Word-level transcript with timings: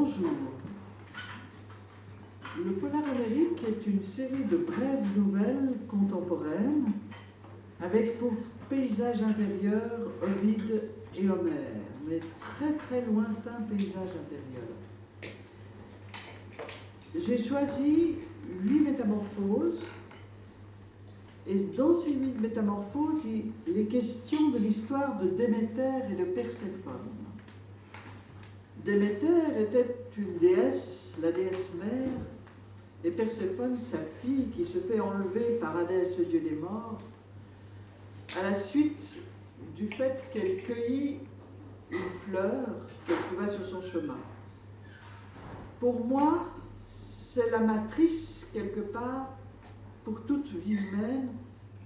Bonjour. 0.00 0.30
Le 2.64 2.70
Polar 2.74 3.02
Amérique 3.02 3.64
est 3.66 3.84
une 3.84 4.00
série 4.00 4.44
de 4.44 4.58
brèves 4.58 5.04
nouvelles 5.16 5.72
contemporaines 5.88 6.92
avec 7.80 8.16
pour 8.20 8.32
paysage 8.70 9.20
intérieur 9.22 9.90
Ovide 10.22 10.84
et 11.16 11.28
Homère, 11.28 11.82
mais 12.08 12.20
très 12.38 12.74
très 12.74 13.04
lointain 13.06 13.60
paysage 13.68 14.10
intérieur. 14.22 15.34
J'ai 17.16 17.36
choisi 17.36 18.18
huit 18.62 18.80
métamorphoses 18.80 19.82
et 21.44 21.58
dans 21.76 21.92
ces 21.92 22.12
huit 22.12 22.40
métamorphoses, 22.40 23.24
il 23.66 23.76
est 23.76 23.86
question 23.86 24.50
de 24.50 24.58
l'histoire 24.58 25.18
de 25.18 25.30
Déméter 25.30 26.04
et 26.08 26.14
de 26.14 26.24
Perséphone. 26.24 27.27
Déméter 28.88 29.60
était 29.60 29.96
une 30.16 30.38
déesse, 30.38 31.12
la 31.20 31.30
déesse 31.30 31.74
mère, 31.74 32.08
et 33.04 33.10
Perséphone, 33.10 33.78
sa 33.78 33.98
fille, 34.22 34.48
qui 34.48 34.64
se 34.64 34.78
fait 34.78 34.98
enlever 34.98 35.58
par 35.60 35.76
Hadès, 35.76 36.16
le 36.18 36.24
dieu 36.24 36.40
des 36.40 36.56
morts, 36.56 36.96
à 38.34 38.44
la 38.44 38.54
suite 38.54 39.18
du 39.76 39.88
fait 39.88 40.24
qu'elle 40.32 40.62
cueillit 40.62 41.18
une 41.90 42.10
fleur 42.24 42.64
qu'elle 43.06 43.18
trouva 43.28 43.46
sur 43.46 43.66
son 43.66 43.82
chemin. 43.82 44.16
Pour 45.80 46.06
moi, 46.06 46.46
c'est 46.78 47.50
la 47.50 47.58
matrice, 47.58 48.48
quelque 48.54 48.80
part, 48.80 49.36
pour 50.02 50.22
toute 50.22 50.46
vie 50.46 50.76
humaine, 50.76 51.28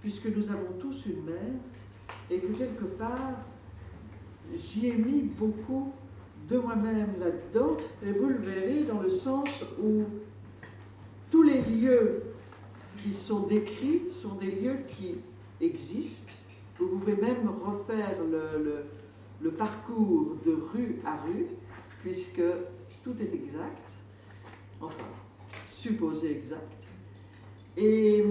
puisque 0.03 0.27
nous 0.27 0.49
avons 0.51 0.79
tous 0.79 1.07
une 1.07 1.25
mère, 1.25 1.55
et 2.31 2.39
que 2.39 2.47
quelque 2.53 2.85
part, 2.85 3.41
j'y 4.55 4.87
ai 4.87 4.95
mis 4.95 5.23
beaucoup 5.23 5.93
de 6.53 6.59
moi-même 6.59 7.15
là-dedans, 7.19 7.77
et 8.05 8.13
vous 8.13 8.29
le 8.29 8.37
verrez 8.37 8.83
dans 8.83 9.01
le 9.01 9.09
sens 9.09 9.49
où 9.83 10.03
tous 11.31 11.43
les 11.43 11.63
lieux 11.63 12.23
qui 12.99 13.15
sont 13.15 13.41
décrits 13.41 14.11
sont 14.11 14.35
des 14.35 14.51
lieux 14.51 14.79
qui 14.89 15.17
existent. 15.61 16.33
Vous 16.79 16.89
pouvez 16.99 17.17
même 17.17 17.49
refaire 17.65 18.17
le, 18.31 18.85
le 19.41 19.51
parcours 19.51 20.37
de 20.45 20.53
rue 20.53 21.01
à 21.05 21.17
rue, 21.23 21.47
puisque 22.03 22.43
tout 23.03 23.15
est 23.19 23.35
exact, 23.35 23.89
enfin, 24.81 25.05
supposé 25.69 26.33
exact. 26.33 26.71
Et 27.77 28.25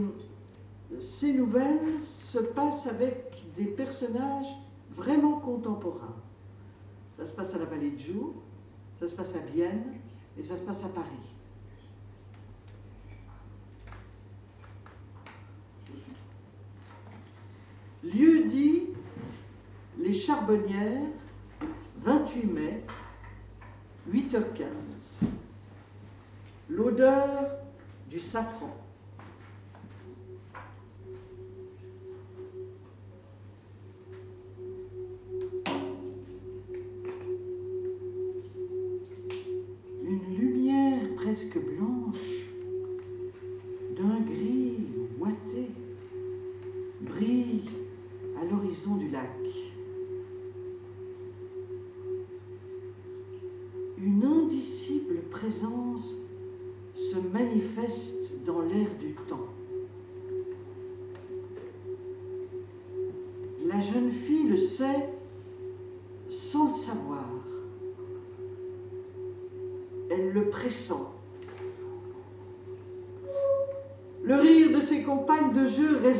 ces 1.00 1.34
nouvelles 1.34 2.04
se 2.04 2.38
passent 2.40 2.86
avec 2.86 3.44
des 3.58 3.66
personnages 3.66 4.54
vraiment 4.92 5.40
contemporains. 5.40 6.16
Ça 7.22 7.28
se 7.28 7.34
passe 7.34 7.54
à 7.54 7.60
la 7.60 7.66
Vallée 7.66 7.92
de 7.92 8.00
Joux, 8.00 8.34
ça 9.00 9.06
se 9.06 9.16
passe 9.16 9.36
à 9.36 9.40
Vienne 9.42 9.84
et 10.40 10.44
ça 10.44 10.58
se 10.58 10.64
passe 10.64 10.84
à 10.84 10.90
Paris. 10.90 11.06
Lieu 18.04 18.46
dit 18.46 18.88
Les 20.00 20.14
Charbonnières, 20.14 21.12
28 21.98 22.44
mai, 22.46 22.84
8h15. 24.12 25.28
L'odeur 26.70 27.52
du 28.10 28.18
safran. 28.18 28.76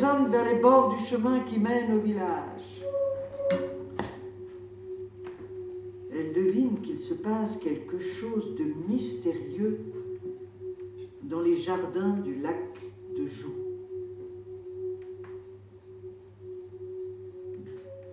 Vers 0.02 0.46
les 0.46 0.60
bords 0.60 0.96
du 0.96 1.04
chemin 1.04 1.42
qui 1.42 1.60
mène 1.60 1.94
au 1.94 2.00
village. 2.00 2.82
Elle 6.12 6.34
devine 6.34 6.82
qu'il 6.82 7.00
se 7.00 7.14
passe 7.14 7.58
quelque 7.58 8.00
chose 8.00 8.56
de 8.56 8.64
mystérieux 8.90 9.80
dans 11.22 11.42
les 11.42 11.56
jardins 11.56 12.18
du 12.18 12.42
lac 12.42 12.80
de 13.16 13.28
Joux. 13.28 13.54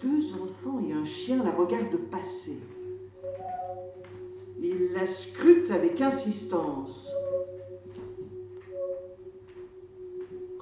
Deux 0.03 0.35
enfants 0.35 0.81
et 0.87 0.93
un 0.93 1.05
chien 1.05 1.43
la 1.43 1.53
regardent 1.53 1.97
passer. 2.11 2.59
Ils 4.61 4.93
la 4.93 5.07
scrutent 5.07 5.71
avec 5.71 6.01
insistance. 6.03 7.11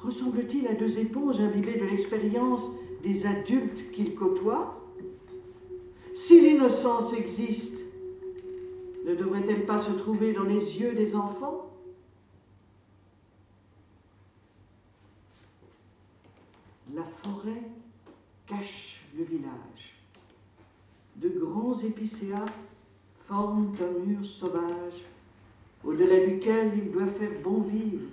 Ressemble-t-il 0.07 0.69
à 0.69 0.75
deux 0.75 1.01
éponges 1.01 1.41
imbibées 1.41 1.79
de 1.79 1.85
l'expérience 1.85 2.71
des 3.03 3.27
adultes 3.27 3.91
qu'il 3.91 4.15
côtoie 4.15 4.81
Si 6.15 6.41
l'innocence 6.41 7.13
existe, 7.13 7.79
ne 9.05 9.15
devrait-elle 9.15 9.67
pas 9.67 9.79
se 9.79 9.93
trouver 9.93 10.33
dans 10.33 10.45
les 10.45 10.81
yeux 10.81 10.95
des 10.95 11.15
enfants 11.17 11.71
La 16.95 17.03
forêt 17.03 17.63
cache 18.47 19.03
le 19.19 19.25
village. 19.25 19.97
De 21.17 21.29
grands 21.29 21.79
épicéas 21.81 22.47
forment 23.27 23.73
un 23.81 24.07
mur 24.07 24.25
sauvage 24.25 25.03
au-delà 25.85 26.25
duquel 26.27 26.73
il 26.77 26.93
doit 26.93 27.07
faire 27.07 27.41
bon 27.43 27.63
vivre 27.63 28.07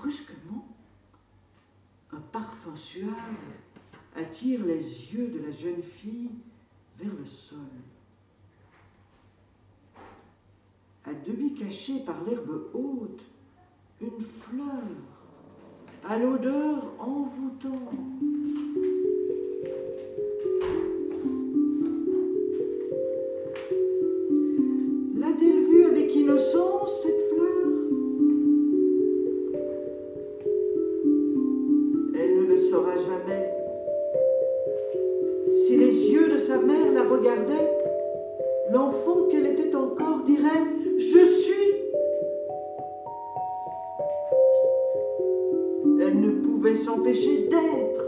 brusquement, 0.00 0.66
un 2.12 2.20
parfum 2.32 2.74
suave 2.74 3.12
attire 4.16 4.64
les 4.64 5.12
yeux 5.12 5.28
de 5.28 5.38
la 5.40 5.50
jeune 5.50 5.82
fille 5.82 6.30
vers 6.98 7.12
le 7.12 7.26
sol. 7.26 7.58
À 11.04 11.12
demi 11.14 11.54
cachée 11.54 12.00
par 12.00 12.22
l'herbe 12.24 12.70
haute, 12.74 13.22
une 14.00 14.20
fleur 14.20 14.82
à 16.08 16.18
l'odeur 16.18 16.84
envoûtante. 16.98 17.94
Regardait, 37.10 37.68
l'enfant 38.70 39.26
qu'elle 39.30 39.46
était 39.46 39.74
encore 39.74 40.22
dirait 40.24 40.64
Je 40.96 41.24
suis. 41.24 41.54
Elle 46.00 46.20
ne 46.20 46.40
pouvait 46.42 46.74
s'empêcher 46.74 47.48
d'être, 47.48 48.04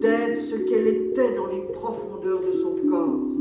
d'être 0.00 0.36
ce 0.36 0.56
qu'elle 0.56 0.86
était 0.86 1.34
dans 1.34 1.46
les 1.46 1.60
profondeurs 1.72 2.40
de 2.40 2.50
son 2.50 2.74
corps. 2.88 3.37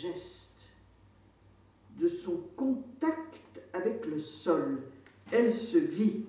Geste 0.00 0.70
de 1.98 2.06
son 2.06 2.40
contact 2.56 3.60
avec 3.72 4.06
le 4.06 4.18
sol. 4.18 4.82
Elle 5.32 5.52
se 5.52 5.78
vit, 5.78 6.24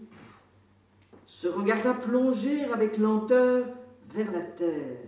se 1.28 1.48
regarda 1.48 1.94
plonger 1.94 2.66
avec 2.66 2.98
lenteur 2.98 3.68
vers 4.14 4.32
la 4.32 4.42
terre. 4.42 5.06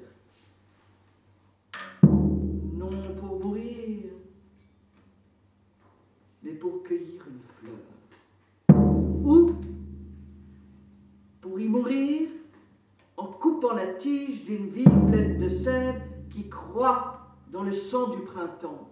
Non 2.04 3.16
pour 3.20 3.40
mourir, 3.40 4.12
mais 6.44 6.52
pour 6.52 6.84
cueillir 6.84 7.24
une 7.28 7.42
fleur. 7.58 8.78
Ou 9.24 9.56
pour 11.42 11.60
y 11.60 11.68
mourir 11.68 12.30
en 13.18 13.26
coupant 13.26 13.74
la 13.74 13.88
tige 13.88 14.46
d'une 14.46 14.70
vie 14.70 14.84
pleine 15.10 15.40
de 15.40 15.50
sève 15.50 16.02
qui 16.30 16.48
croît 16.48 17.21
dans 17.52 17.64
le 17.64 17.72
sang 17.72 18.10
du 18.10 18.22
printemps. 18.22 18.90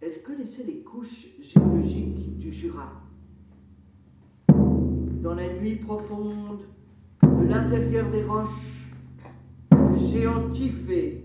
Elle 0.00 0.22
connaissait 0.22 0.64
les 0.64 0.80
couches 0.80 1.28
géologiques 1.40 2.38
du 2.38 2.52
Jura. 2.52 2.92
Dans 4.48 5.34
la 5.34 5.54
nuit 5.54 5.76
profonde 5.76 6.60
de 7.22 7.46
l'intérieur 7.46 8.10
des 8.10 8.22
roches, 8.22 8.90
le 9.72 9.96
géant 9.96 10.50
Tiffé, 10.50 11.24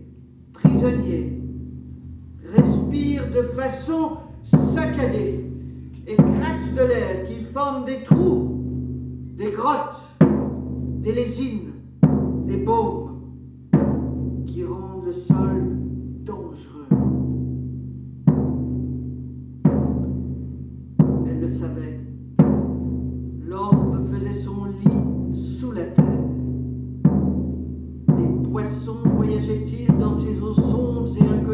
prisonnier, 0.54 1.42
respire 2.54 3.30
de 3.32 3.44
façon 3.44 4.18
saccadée 4.44 5.46
et 6.08 6.16
crache 6.16 6.74
de 6.74 6.84
l'air 6.84 7.28
qui 7.28 7.42
forme 7.44 7.84
des 7.84 8.02
trous, 8.04 8.64
des 9.36 9.52
grottes, 9.52 10.00
des 11.02 11.12
lésines, 11.12 11.74
des 12.48 12.58
baumes 12.58 13.09
qui 14.60 14.66
rendent 14.66 15.06
le 15.06 15.12
sol 15.14 15.78
dangereux. 16.26 16.86
Elle 21.26 21.40
le 21.40 21.48
savait. 21.48 22.02
L'orbe 23.48 24.06
faisait 24.12 24.34
son 24.34 24.66
lit 24.66 25.34
sous 25.34 25.72
la 25.72 25.86
terre. 25.86 26.04
Les 28.18 28.50
poissons 28.50 28.98
voyageaient-ils 29.16 29.98
dans 29.98 30.12
ces 30.12 30.42
eaux 30.42 30.54
sombres 30.54 31.08
et 31.18 31.24
inconnues 31.24 31.49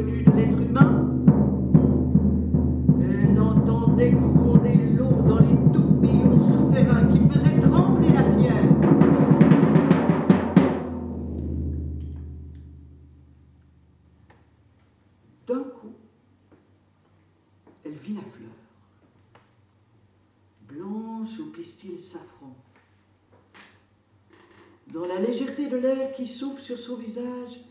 l'air 25.75 26.12
qui 26.13 26.25
souffle 26.25 26.62
sur 26.62 26.77
son 26.77 26.95
visage, 26.95 27.62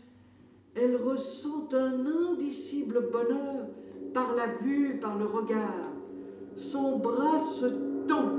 elle 0.75 0.97
ressent 0.97 1.69
un 1.73 2.05
indicible 2.31 3.09
bonheur 3.11 3.67
par 4.13 4.35
la 4.35 4.47
vue, 4.61 4.99
par 5.01 5.17
le 5.17 5.25
regard. 5.25 5.91
Son 6.57 6.97
bras 6.97 7.39
se 7.39 7.65
tend. 8.07 8.33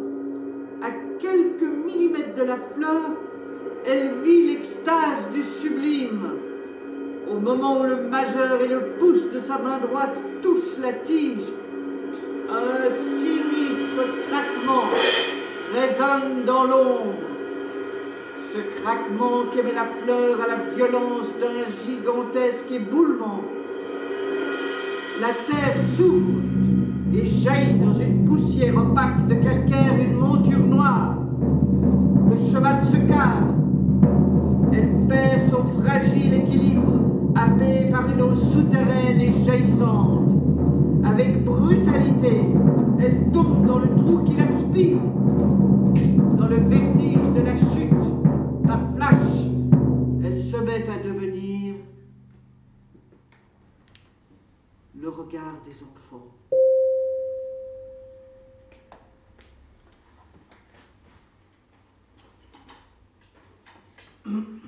À 0.83 0.91
quelques 1.19 1.63
millimètres 1.63 2.35
de 2.35 2.43
la 2.43 2.57
fleur, 2.57 3.11
elle 3.87 4.21
vit 4.23 4.49
l'extase 4.49 5.31
du 5.33 5.43
sublime. 5.43 6.31
Au 7.31 7.39
moment 7.39 7.81
où 7.81 7.85
le 7.85 8.03
majeur 8.09 8.61
et 8.61 8.69
le 8.69 8.97
pouce 8.99 9.31
de 9.33 9.41
sa 9.41 9.59
main 9.59 9.79
droite 9.79 10.21
touchent 10.43 10.79
la 10.81 10.93
tige, 10.93 11.51
un 12.49 12.91
sinistre 12.91 14.05
craquement 14.29 14.85
résonne 15.73 16.45
dans 16.45 16.65
l'ombre. 16.65 17.26
Ce 18.57 18.81
craquement 18.81 19.51
qu'émet 19.53 19.75
la 19.75 19.85
fleur 19.85 20.39
à 20.43 20.49
la 20.49 20.75
violence 20.75 21.27
d'un 21.39 21.67
gigantesque 21.85 22.73
éboulement. 22.73 23.43
La 25.21 25.29
terre 25.47 25.77
s'ouvre 25.77 26.41
et 27.13 27.27
jaillit 27.27 27.79
dans 27.81 27.93
une 27.93 28.25
poussière 28.25 28.75
opaque 28.79 29.27
de 29.27 29.35
calcaire 29.35 29.93
une 30.01 30.17
monture 30.17 30.59
noire. 30.61 31.19
Le 32.31 32.37
cheval 32.51 32.83
se 32.83 32.97
cave. 32.97 33.53
Elle 34.73 35.07
perd 35.07 35.51
son 35.51 35.65
fragile 35.83 36.33
équilibre, 36.33 37.01
happée 37.35 37.91
par 37.91 38.11
une 38.11 38.23
eau 38.23 38.35
souterraine 38.35 39.21
et 39.21 39.33
jaillissante. 39.33 40.31
Avec 41.05 41.45
brutalité, 41.45 42.41
elle 43.01 43.31
tombe 43.33 43.67
dans 43.67 43.81
le 43.81 43.89
trou 43.97 44.23
qui 44.25 44.35
l'aspire. 44.35 45.01
Dans 46.39 46.49
le 46.49 46.57
vertige 46.57 47.16
elle 49.09 50.37
se 50.37 50.57
met 50.57 50.89
à 50.89 50.99
devenir 50.99 51.75
le 54.95 55.09
regard 55.09 55.63
des 55.65 55.83
enfants 55.83 56.27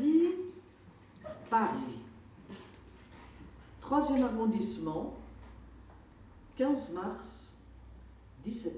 dit 0.00 0.34
Paris. 1.48 2.00
Troisième 3.80 4.29
arrondissement, 4.40 5.18
15 6.56 6.90
mars, 6.92 7.52
17h. 8.46 8.70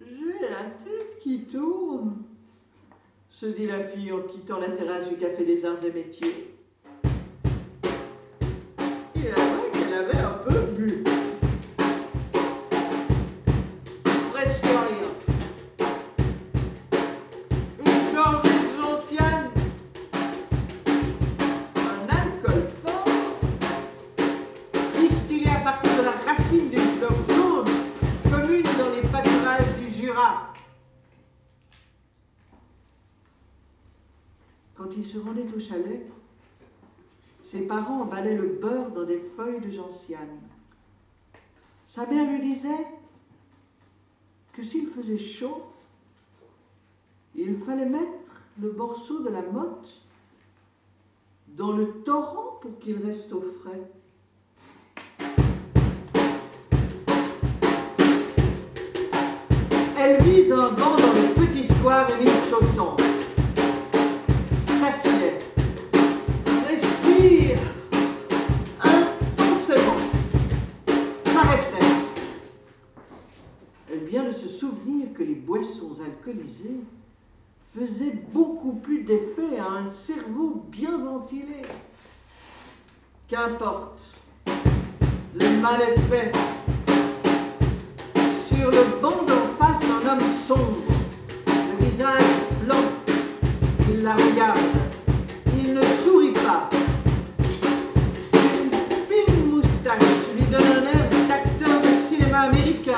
J'ai 0.00 0.48
la 0.48 0.70
tête 0.84 1.18
qui 1.20 1.44
tourne, 1.44 2.22
se 3.30 3.46
dit 3.46 3.66
la 3.66 3.84
fille 3.84 4.12
en 4.12 4.22
quittant 4.22 4.58
la 4.58 4.70
terrasse 4.70 5.08
du 5.08 5.16
Café 5.16 5.44
des 5.44 5.64
Arts 5.64 5.84
et 5.84 5.92
Métiers. 5.92 6.54
Se 35.12 35.18
rendait 35.18 35.46
au 35.54 35.60
chalet, 35.60 36.06
ses 37.44 37.66
parents 37.66 38.00
emballaient 38.00 38.36
le 38.36 38.48
beurre 38.48 38.90
dans 38.92 39.04
des 39.04 39.20
feuilles 39.36 39.60
de 39.60 39.68
gentiane. 39.68 40.40
Sa 41.86 42.06
mère 42.06 42.30
lui 42.30 42.40
disait 42.40 42.86
que 44.54 44.62
s'il 44.62 44.86
faisait 44.88 45.18
chaud, 45.18 45.64
il 47.34 47.58
fallait 47.58 47.84
mettre 47.84 48.40
le 48.58 48.72
morceau 48.72 49.22
de 49.22 49.28
la 49.28 49.42
motte 49.42 50.00
dans 51.48 51.72
le 51.72 52.02
torrent 52.04 52.58
pour 52.62 52.78
qu'il 52.78 52.96
reste 53.04 53.34
au 53.34 53.42
frais. 53.60 53.82
Elle 59.98 60.22
vise 60.22 60.52
un 60.52 60.70
banc 60.70 60.96
dans 60.96 61.12
le 61.12 61.34
petit 61.46 61.64
square 61.64 62.08
Émile 62.18 62.30
Choton. 62.48 63.01
Respire 66.68 67.58
intensément. 68.82 69.96
Net. 71.26 71.66
Elle 73.90 74.04
vient 74.04 74.24
de 74.24 74.32
se 74.32 74.48
souvenir 74.48 75.06
que 75.14 75.22
les 75.22 75.34
boissons 75.34 75.92
alcoolisées 76.04 76.80
faisaient 77.74 78.18
beaucoup 78.34 78.72
plus 78.74 79.02
d'effet 79.02 79.58
à 79.58 79.78
un 79.78 79.90
cerveau 79.90 80.62
bien 80.68 80.98
ventilé. 80.98 81.62
Qu'importe, 83.28 84.02
le 85.34 85.60
mal 85.62 85.80
est 85.80 85.98
fait. 86.00 86.32
Sur 88.46 88.70
le 88.70 89.00
banc 89.00 89.22
d'en 89.26 89.46
face, 89.58 89.82
un 89.84 90.06
homme 90.06 90.20
sombre, 90.46 90.76
le 91.46 91.86
visage 91.86 92.22
blanc. 92.66 92.84
Il 93.90 94.02
la 94.02 94.14
regarde. 94.14 94.81
d'un 100.52 101.28
d'acteur 101.28 101.80
de 101.80 101.88
cinéma 102.06 102.40
américain, 102.40 102.92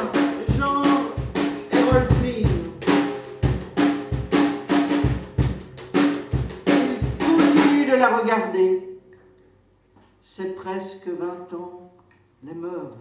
genre 0.59 0.85
Errol 1.71 2.09
Il 2.27 2.47
continue 7.25 7.87
de 7.87 7.97
la 7.97 8.17
regarder. 8.17 8.99
C'est 10.21 10.57
presque 10.57 11.07
20 11.07 11.57
ans, 11.57 11.93
l'émeuvent. 12.43 12.97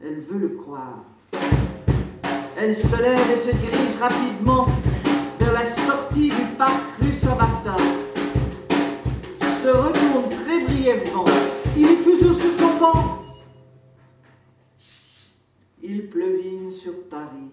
Elle 0.00 0.20
veut 0.20 0.38
le 0.38 0.48
croire. 0.48 1.04
Elle 2.56 2.74
se 2.74 3.02
lève 3.02 3.30
et 3.30 3.36
se 3.36 3.54
dirige 3.54 3.96
rapidement 4.00 4.66
vers 5.38 5.52
la 5.52 5.66
sortie 5.66 6.30
du 6.30 6.46
parc 6.56 6.82
rue 7.00 7.12
Saint-Martin. 7.12 7.76
Se 9.62 9.68
retourne 9.68 10.28
très 10.30 10.64
brièvement. 10.64 11.24
Il 11.76 11.86
est 11.86 12.02
toujours 12.02 12.34
sur 12.34 12.58
son 12.58 12.67
il 15.82 16.10
pleuvine 16.10 16.70
sur 16.70 17.08
Paris. 17.08 17.50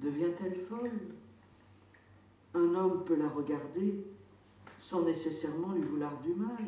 Devient-elle 0.00 0.60
folle? 0.66 0.90
Un 2.54 2.74
homme 2.74 3.04
peut 3.04 3.16
la 3.16 3.28
regarder 3.28 4.04
sans 4.78 5.02
nécessairement 5.02 5.72
lui 5.72 5.82
vouloir 5.82 6.20
du 6.20 6.34
mal. 6.34 6.64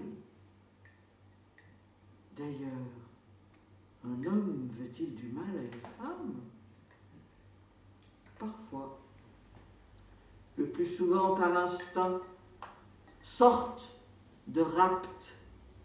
D'ailleurs, 2.37 2.88
un 4.04 4.25
homme 4.25 4.69
veut-il 4.78 5.14
du 5.14 5.28
mal 5.28 5.57
à 5.57 5.62
une 5.62 5.81
femme? 5.99 6.35
Parfois. 8.38 8.99
Le 10.57 10.66
plus 10.66 10.87
souvent 10.87 11.35
par 11.37 11.57
instinct, 11.57 12.21
sorte 13.23 13.97
de 14.47 14.61
rapt 14.61 15.37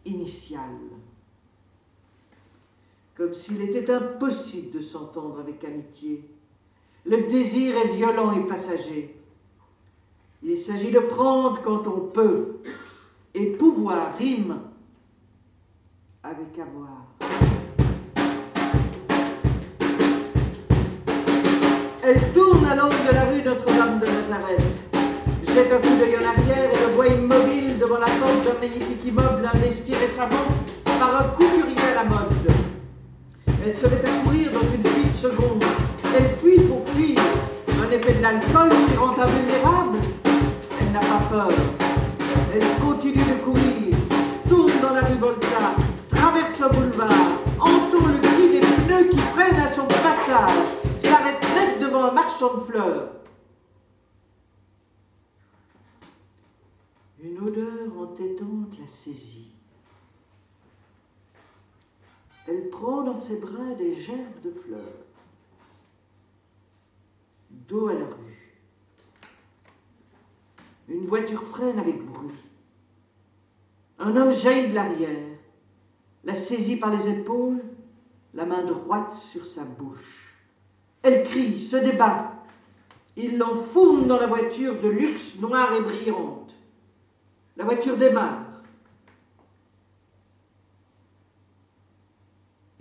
initial. 0.05 0.75
Comme 3.17 3.33
s'il 3.33 3.59
était 3.63 3.91
impossible 3.91 4.77
de 4.77 4.79
s'entendre 4.79 5.39
avec 5.39 5.63
amitié. 5.63 6.24
Le 7.03 7.27
désir 7.27 7.75
est 7.75 7.95
violent 7.95 8.31
et 8.31 8.45
passager. 8.45 9.15
Il 10.43 10.55
s'agit 10.55 10.91
de 10.91 11.00
prendre 11.00 11.59
quand 11.63 11.88
on 11.88 12.01
peut, 12.01 12.59
et 13.33 13.53
pouvoir 13.53 14.15
rime 14.19 14.59
avec 16.21 16.59
avoir. 16.59 17.07
Elle 22.03 22.33
tourne 22.33 22.65
à 22.65 22.75
l'angle 22.75 22.95
de 23.09 23.13
la 23.13 23.25
rue 23.25 23.41
Notre-Dame 23.41 24.00
de 24.00 24.05
Nazareth, 24.05 24.62
jette 25.43 25.74
un 25.74 25.77
coup 25.79 25.97
d'œil 25.97 26.17
en 26.17 26.27
arrière 26.27 26.71
et 26.71 26.88
le 26.88 26.93
voit 26.93 27.07
immobile 27.07 27.79
devant 27.79 27.97
la 27.97 28.05
porte 28.05 28.43
d'un 28.43 28.59
magnifique 28.59 29.03
immeuble 29.07 29.50
investi 29.51 29.95
récemment 29.95 30.47
par 30.86 31.21
un 31.21 31.27
couturier 31.29 31.81
à 31.91 32.03
la 32.03 32.03
mode. 32.03 32.46
Elle 33.67 33.74
se 33.74 33.86
met 33.86 34.09
à 34.09 34.24
courir 34.24 34.50
dans 34.53 34.62
une 34.62 34.81
petite 34.81 35.15
seconde. 35.15 35.62
Elle 36.15 36.38
fuit 36.38 36.62
pour 36.62 36.88
fuir. 36.95 37.19
Un 37.83 37.91
effet 37.91 38.13
de 38.13 38.21
l'alcool 38.21 38.69
qui 38.69 38.95
rend 38.95 39.09
invulnérable. 39.09 39.97
Elle 40.79 40.91
n'a 40.93 41.01
pas 41.01 41.19
peur. 41.29 41.50
Elle 42.53 42.81
continue 42.81 43.15
de 43.15 43.43
courir, 43.43 43.93
tourne 44.47 44.71
dans 44.81 44.93
la 44.93 45.01
rue 45.01 45.17
Volta, 45.19 45.75
traverse 46.09 46.62
un 46.62 46.69
boulevard, 46.69 47.12
entend 47.59 48.07
le 48.07 48.19
cri 48.21 48.51
des 48.51 48.62
pneus 48.62 49.09
qui 49.09 49.17
freinent 49.17 49.59
à 49.59 49.74
son 49.74 49.83
passage, 49.86 50.67
s'arrête 51.00 51.43
net 51.53 51.81
devant 51.81 52.05
un 52.05 52.12
marchand 52.13 52.53
de 52.59 52.71
fleurs. 52.71 53.09
Une 57.21 57.38
odeur 57.45 58.00
entêtante 58.00 58.79
la 58.79 58.88
saisit. 58.88 59.37
Elle 62.47 62.69
prend 62.69 63.01
dans 63.01 63.17
ses 63.17 63.37
bras 63.37 63.73
des 63.77 63.93
gerbes 63.93 64.41
de 64.43 64.51
fleurs. 64.51 64.79
Dos 67.49 67.89
à 67.89 67.93
la 67.93 68.05
rue. 68.05 68.55
Une 70.87 71.05
voiture 71.05 71.43
freine 71.43 71.77
avec 71.77 72.01
bruit. 72.05 72.31
Un 73.99 74.15
homme 74.15 74.31
jaillit 74.31 74.69
de 74.69 74.75
l'arrière, 74.75 75.37
la 76.23 76.35
saisit 76.35 76.77
par 76.77 76.91
les 76.91 77.09
épaules, 77.09 77.61
la 78.33 78.45
main 78.45 78.63
droite 78.63 79.13
sur 79.13 79.45
sa 79.45 79.63
bouche. 79.63 80.35
Elle 81.01 81.25
crie, 81.25 81.59
se 81.59 81.75
débat. 81.75 82.31
Il 83.17 83.37
l'enfourne 83.37 84.07
dans 84.07 84.19
la 84.19 84.27
voiture 84.27 84.79
de 84.79 84.87
luxe 84.87 85.35
noire 85.39 85.73
et 85.73 85.81
brillante. 85.81 86.55
La 87.57 87.65
voiture 87.65 87.97
démarre. 87.97 88.46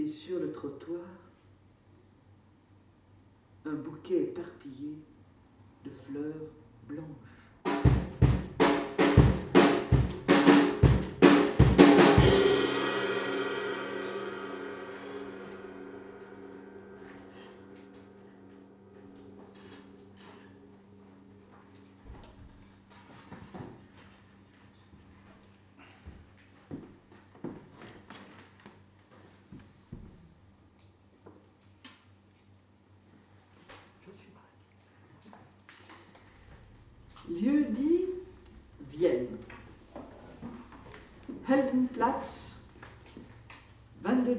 Et 0.07 0.09
sur 0.09 0.39
le 0.39 0.53
trottoir, 0.53 1.03
un 3.65 3.75
bouquet 3.75 4.23
éparpillé 4.23 4.95
de 5.85 5.91
fleurs 5.91 6.49
blanches. 6.87 7.25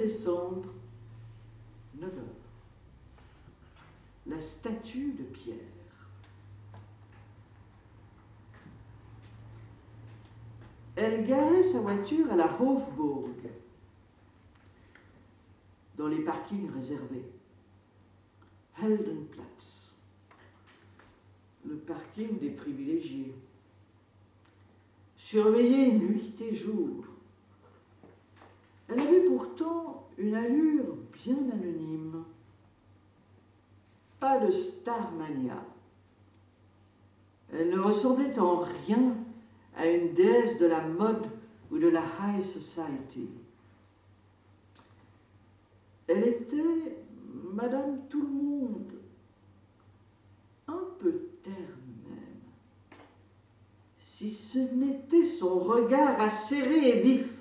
Décembre, 0.08 0.70
9 2.00 2.10
heures. 2.10 2.24
La 4.26 4.40
statue 4.40 5.12
de 5.12 5.24
Pierre. 5.24 5.58
Elle 10.96 11.28
garait 11.28 11.64
sa 11.64 11.82
voiture 11.82 12.32
à 12.32 12.38
la 12.38 12.46
Hofburg, 12.46 13.50
dans 15.98 16.08
les 16.08 16.24
parkings 16.24 16.72
réservés. 16.72 17.26
Heldenplatz 18.82 19.94
le 21.66 21.76
parking 21.76 22.40
des 22.40 22.52
privilégiés. 22.52 23.36
Surveillée 25.18 25.92
nuit 25.92 26.34
et 26.40 26.56
jour. 26.56 27.07
Elle 28.88 29.02
avait 29.02 29.22
pourtant 29.22 30.08
une 30.18 30.36
allure 30.36 30.96
bien 31.24 31.38
anonyme. 31.52 32.24
Pas 34.20 34.40
de 34.40 34.52
starmania. 34.52 35.64
Elle 37.54 37.70
ne 37.70 37.80
ressemblait 37.80 38.38
en 38.40 38.60
rien 38.60 39.16
à 39.76 39.88
une 39.88 40.14
déesse 40.14 40.58
de 40.58 40.66
la 40.66 40.82
mode 40.82 41.28
ou 41.72 41.78
de 41.78 41.88
la 41.88 42.02
high 42.02 42.42
society. 42.42 43.30
Elle 46.08 46.28
était 46.28 46.98
Madame 47.54 48.00
Tout 48.10 48.22
le 48.22 48.28
Monde, 48.28 48.92
un 50.68 50.84
peu 51.00 51.12
terne 51.42 51.56
même. 52.06 52.98
Si 53.98 54.32
ce 54.32 54.60
n'était 54.60 55.26
son 55.26 55.60
regard 55.60 56.20
acéré 56.22 56.90
et 56.90 57.02
vif, 57.02 57.37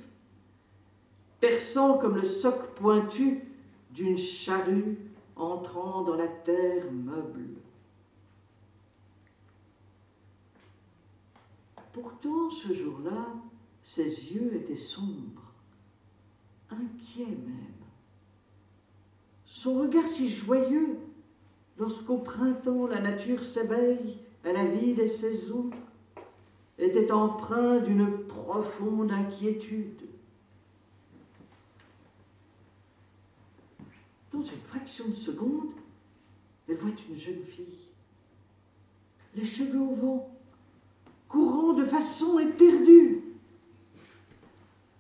perçant 1.41 1.99
comme 1.99 2.17
le 2.17 2.25
soc 2.25 2.75
pointu 2.75 3.43
d'une 3.91 4.17
charrue 4.17 4.99
entrant 5.37 6.03
dans 6.03 6.17
la 6.17 6.29
terre 6.29 6.91
meuble. 6.93 7.49
Pourtant, 11.93 12.51
ce 12.51 12.73
jour-là, 12.75 13.27
ses 13.83 14.05
yeux 14.05 14.55
étaient 14.55 14.77
sombres, 14.77 15.53
inquiets 16.71 17.25
même. 17.25 17.77
Son 19.47 19.81
regard 19.81 20.07
si 20.07 20.29
joyeux 20.29 20.99
lorsqu'au 21.79 22.19
printemps 22.19 22.87
la 22.87 23.01
nature 23.01 23.45
s'éveille 23.45 24.19
à 24.45 24.53
la 24.53 24.65
vie 24.65 24.95
des 24.95 25.07
saisons, 25.07 25.71
était 26.79 27.11
empreint 27.11 27.79
d'une 27.79 28.27
profonde 28.27 29.11
inquiétude. 29.11 30.06
Dans 34.37 34.43
une 34.43 34.61
fraction 34.69 35.09
de 35.09 35.15
seconde, 35.15 35.71
elle 36.69 36.77
voit 36.77 36.91
une 37.09 37.17
jeune 37.17 37.43
fille, 37.43 37.89
les 39.35 39.47
cheveux 39.47 39.81
au 39.81 39.95
vent, 39.95 40.31
courant 41.27 41.73
de 41.73 41.87
façon 41.87 42.39
éperdue. 42.39 43.23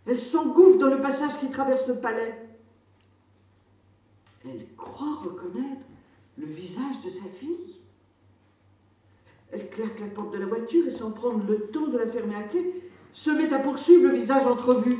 Elle 0.06 0.18
s'engouffre 0.18 0.78
dans 0.78 0.88
le 0.88 1.02
passage 1.02 1.38
qui 1.38 1.50
traverse 1.50 1.86
le 1.86 1.96
palais. 1.96 2.48
Elle 4.46 4.66
croit 4.74 5.16
reconnaître 5.16 5.84
le 6.38 6.46
visage 6.46 7.02
de 7.04 7.10
sa 7.10 7.28
fille. 7.28 7.76
Elle 9.52 9.68
claque 9.68 10.00
la 10.00 10.06
porte 10.06 10.32
de 10.32 10.38
la 10.38 10.46
voiture 10.46 10.86
et 10.86 10.90
sans 10.90 11.10
prendre 11.10 11.44
le 11.46 11.66
temps 11.66 11.88
de 11.88 11.98
la 11.98 12.06
fermer 12.06 12.36
à 12.36 12.44
clé, 12.44 12.90
se 13.12 13.30
met 13.30 13.52
à 13.52 13.58
poursuivre 13.58 14.08
le 14.08 14.14
visage 14.14 14.46
entrevu. 14.46 14.96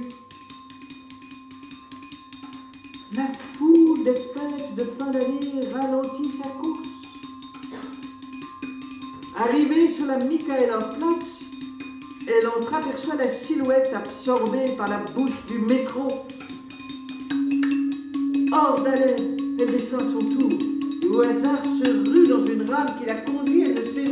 La 3.17 3.25
foule 3.33 3.86
des 4.07 4.15
fêtes 4.15 4.77
de 4.77 4.85
fin 4.97 5.11
d'année 5.11 5.67
ralentit 5.73 6.31
sa 6.41 6.49
course. 6.49 6.87
Arrivée 9.37 9.89
sur 9.91 10.07
la 10.07 10.19
Michaelerplatz, 10.19 11.41
elle 12.29 12.47
entreaperçoit 12.47 13.17
la 13.17 13.29
silhouette 13.29 13.93
absorbée 13.93 14.77
par 14.77 14.89
la 14.89 14.99
bouche 15.13 15.45
du 15.49 15.59
métro. 15.59 16.07
Hors 18.53 18.81
d'haleine, 18.85 19.37
elle 19.59 19.73
descend 19.73 20.03
son 20.03 20.21
tour 20.21 20.53
et 21.03 21.09
au 21.09 21.21
hasard 21.23 21.65
se 21.65 22.09
rue 22.09 22.29
dans 22.29 22.47
une 22.47 22.71
rame 22.71 22.87
qui 23.01 23.07
la 23.07 23.15
conduit 23.15 23.63
elle 23.63 23.75
ne 23.75 23.85
sait. 23.85 24.05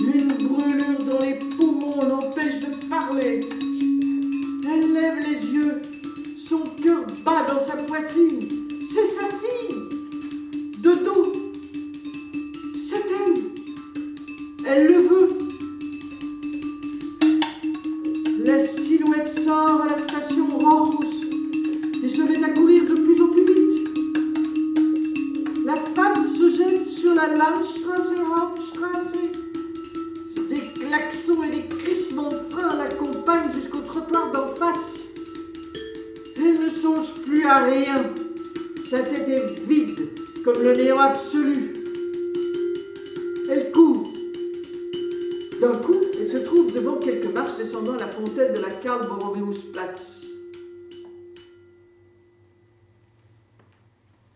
Une 0.00 0.32
brûlure 0.48 1.04
dans 1.10 1.20
les 1.20 1.34
poumons 1.34 2.00
l'empêche 2.08 2.60
de 2.60 2.88
parler. 2.88 3.40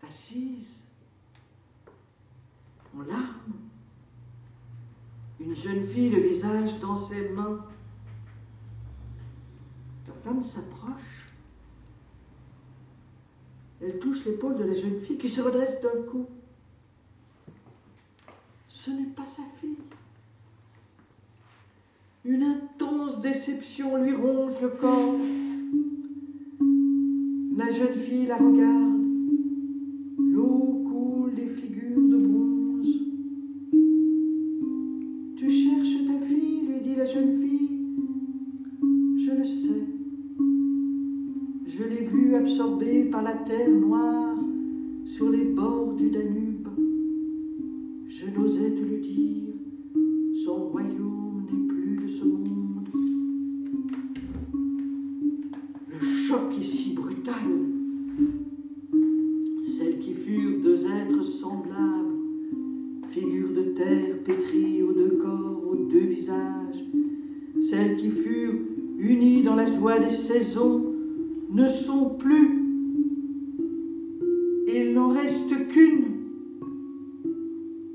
Assise, 0.07 0.83
en 2.95 3.01
larmes, 3.01 3.53
une 5.39 5.53
jeune 5.53 5.85
fille, 5.85 6.09
le 6.09 6.21
visage 6.21 6.79
dans 6.79 6.95
ses 6.95 7.29
mains. 7.29 7.65
La 10.07 10.13
femme 10.13 10.41
s'approche. 10.41 11.33
Elle 13.81 13.99
touche 13.99 14.25
l'épaule 14.25 14.57
de 14.57 14.63
la 14.63 14.73
jeune 14.73 15.01
fille 15.01 15.17
qui 15.17 15.27
se 15.27 15.41
redresse 15.41 15.81
d'un 15.81 16.01
coup. 16.09 16.27
Ce 18.69 18.89
n'est 18.89 19.07
pas 19.07 19.25
sa 19.25 19.43
fille. 19.59 19.77
Une 22.23 22.43
intense 22.43 23.19
déception 23.19 24.01
lui 24.01 24.15
ronge 24.15 24.61
le 24.61 24.69
corps. 24.69 25.15
La 27.57 27.71
jeune 27.71 27.99
fille 27.99 28.27
la 28.27 28.37
regarde. 28.37 28.96
Absorbée 42.47 43.03
par 43.03 43.23
la 43.23 43.33
terre 43.33 43.69
noire 43.69 44.37
sur 45.05 45.29
les 45.29 45.43
bords 45.43 45.91
du 45.97 46.09
Danube. 46.09 46.69
Je 48.07 48.25
n'osais 48.27 48.71
te 48.71 48.79
le 48.79 48.99
dire, 48.99 49.53
son 50.45 50.69
royaume 50.69 51.43
n'est 51.51 51.67
plus 51.67 51.97
de 51.97 52.07
ce 52.07 52.23
monde. 52.23 52.87
Le 55.89 56.07
choc 56.07 56.57
est 56.57 56.63
si 56.63 56.95
brutal. 56.95 57.33
Celles 59.61 59.99
qui 59.99 60.13
furent 60.13 60.61
deux 60.63 60.85
êtres 60.85 61.23
semblables, 61.23 62.15
figures 63.09 63.51
de 63.57 63.63
terre 63.75 64.23
pétries 64.23 64.83
aux 64.83 64.93
deux 64.93 65.19
corps, 65.21 65.63
aux 65.69 65.75
deux 65.75 66.05
visages, 66.05 66.85
celles 67.59 67.97
qui 67.97 68.09
furent 68.09 68.61
unies 68.99 69.43
dans 69.43 69.55
la 69.55 69.65
joie 69.65 69.99
des 69.99 70.07
saisons, 70.07 70.86
ne 71.49 71.67
sont 71.67 72.09
plus. 72.09 72.63
Il 74.67 74.93
n'en 74.93 75.09
reste 75.09 75.67
qu'une 75.69 76.17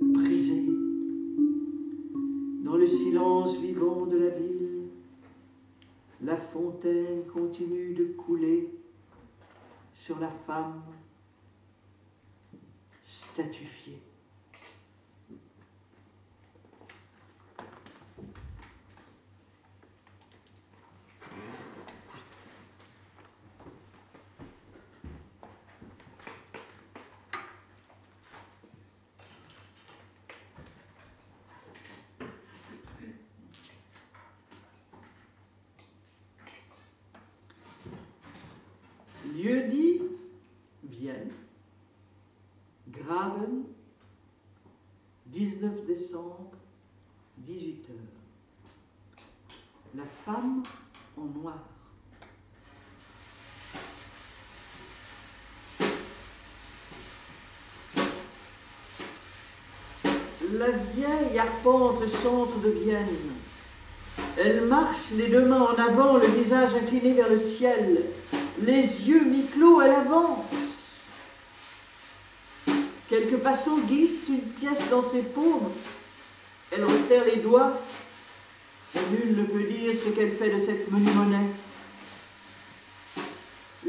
brisée. 0.00 0.66
Dans 2.64 2.76
le 2.76 2.86
silence 2.86 3.58
vivant 3.58 4.06
de 4.06 4.16
la 4.16 4.30
ville, 4.30 4.88
la 6.22 6.36
fontaine 6.36 7.24
continue 7.32 7.94
de 7.94 8.04
couler 8.04 8.68
sur 9.94 10.18
la 10.18 10.30
femme 10.46 10.82
statufiée. 13.02 14.00
Lieu 39.34 39.62
dit 39.68 40.00
Vienne, 40.84 41.30
Graben, 42.88 43.64
19 45.62 45.86
décembre, 45.86 46.50
18 47.38 47.86
heures. 47.90 49.22
La 49.94 50.02
femme 50.24 50.64
en 51.16 51.26
noir. 51.38 51.58
La 60.52 60.70
vieille 60.70 61.38
arpente 61.38 62.00
le 62.00 62.08
centre 62.08 62.58
de 62.58 62.70
Vienne. 62.70 63.06
Elle 64.36 64.66
marche 64.66 65.12
les 65.12 65.28
deux 65.28 65.46
mains 65.46 65.62
en 65.62 65.74
avant, 65.76 66.16
le 66.16 66.26
visage 66.26 66.74
incliné 66.74 67.12
vers 67.12 67.28
le 67.28 67.38
ciel, 67.38 68.06
les 68.60 68.82
yeux 69.08 69.24
mi-clos, 69.24 69.80
elle 69.80 69.92
avance. 69.92 70.71
Quelques 73.32 73.44
passants 73.44 73.78
glissent 73.78 74.28
une 74.28 74.40
pièce 74.40 74.90
dans 74.90 75.02
ses 75.02 75.22
paumes. 75.22 75.72
Elle 76.70 76.84
resserre 76.84 77.24
les 77.24 77.36
doigts. 77.36 77.80
Nul 78.94 79.38
ne 79.38 79.44
peut 79.44 79.62
dire 79.62 79.94
ce 79.94 80.10
qu'elle 80.10 80.36
fait 80.36 80.50
de 80.50 80.62
cette 80.62 80.90
menue 80.90 81.10
monnaie. 81.12 81.48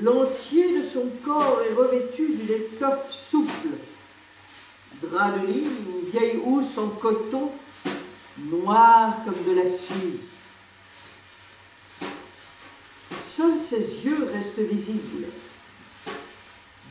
L'entier 0.01 0.77
de 0.77 0.83
son 0.83 1.09
corps 1.25 1.59
est 1.69 1.73
revêtu 1.73 2.29
d'une 2.29 2.55
étoffe 2.55 3.11
souple. 3.11 3.67
Drap 5.01 5.41
de 5.41 5.47
lit, 5.47 5.63
une 5.65 6.09
vieille 6.09 6.41
housse 6.45 6.77
en 6.77 6.87
coton, 6.87 7.51
noire 8.37 9.17
comme 9.25 9.43
de 9.45 9.59
la 9.59 9.69
suie. 9.69 10.21
Seuls 13.29 13.59
ses 13.59 14.05
yeux 14.05 14.29
restent 14.33 14.59
visibles. 14.59 15.27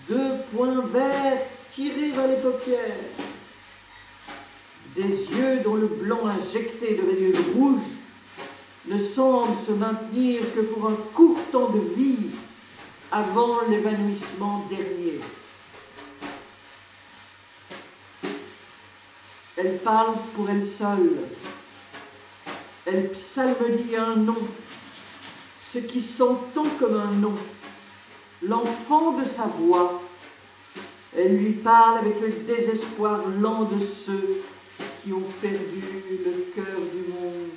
Deux 0.07 0.33
points 0.55 0.85
verts 0.93 1.41
tirés 1.75 2.11
vers 2.11 2.29
les 2.29 2.37
paupières. 2.37 2.97
Des 4.95 5.03
yeux 5.09 5.61
dont 5.65 5.75
le 5.75 5.87
blanc 5.87 6.27
injecté 6.27 6.95
de 6.97 7.07
rayures 7.07 7.55
rouges 7.55 7.97
ne 8.87 8.99
semble 8.99 9.57
se 9.67 9.73
maintenir 9.73 10.43
que 10.55 10.61
pour 10.61 10.89
un 10.89 10.97
court 11.15 11.39
temps 11.51 11.71
de 11.71 11.81
vie 11.97 12.31
avant 13.11 13.61
l'évanouissement 13.69 14.67
dernier. 14.69 15.21
Elle 19.57 19.79
parle 19.79 20.17
pour 20.35 20.51
elle 20.51 20.67
seule. 20.67 21.21
Elle 22.85 23.11
psalmodie 23.11 23.97
un 23.97 24.17
nom, 24.17 24.37
ce 25.73 25.79
qui 25.79 26.03
s'entend 26.03 26.67
comme 26.81 26.97
un 26.97 27.13
nom, 27.13 27.35
l'enfant 28.43 29.13
de 29.13 29.25
sa 29.25 29.45
voix. 29.45 30.02
Elle 31.16 31.37
lui 31.37 31.53
parle 31.53 31.98
avec 31.98 32.20
le 32.20 32.31
désespoir 32.46 33.29
lent 33.29 33.64
de 33.64 33.79
ceux 33.79 34.42
qui 35.03 35.12
ont 35.12 35.22
perdu 35.40 35.83
le 36.25 36.53
cœur 36.55 36.81
du 36.92 37.12
monde. 37.12 37.51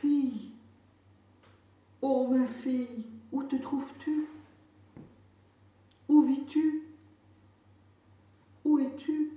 Fille, 0.00 0.52
Oh 2.00 2.28
ma 2.30 2.46
fille, 2.62 3.04
où 3.32 3.42
te 3.42 3.56
trouves-tu? 3.56 4.26
Où 6.08 6.22
vis-tu? 6.22 6.82
Où 8.64 8.78
es-tu? 8.78 9.30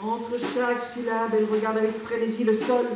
Entre 0.00 0.38
chaque 0.38 0.80
syllabe, 0.80 1.32
elle 1.36 1.46
regarde 1.46 1.78
avec 1.78 1.98
frénésie 2.02 2.44
le 2.44 2.58
sol, 2.58 2.86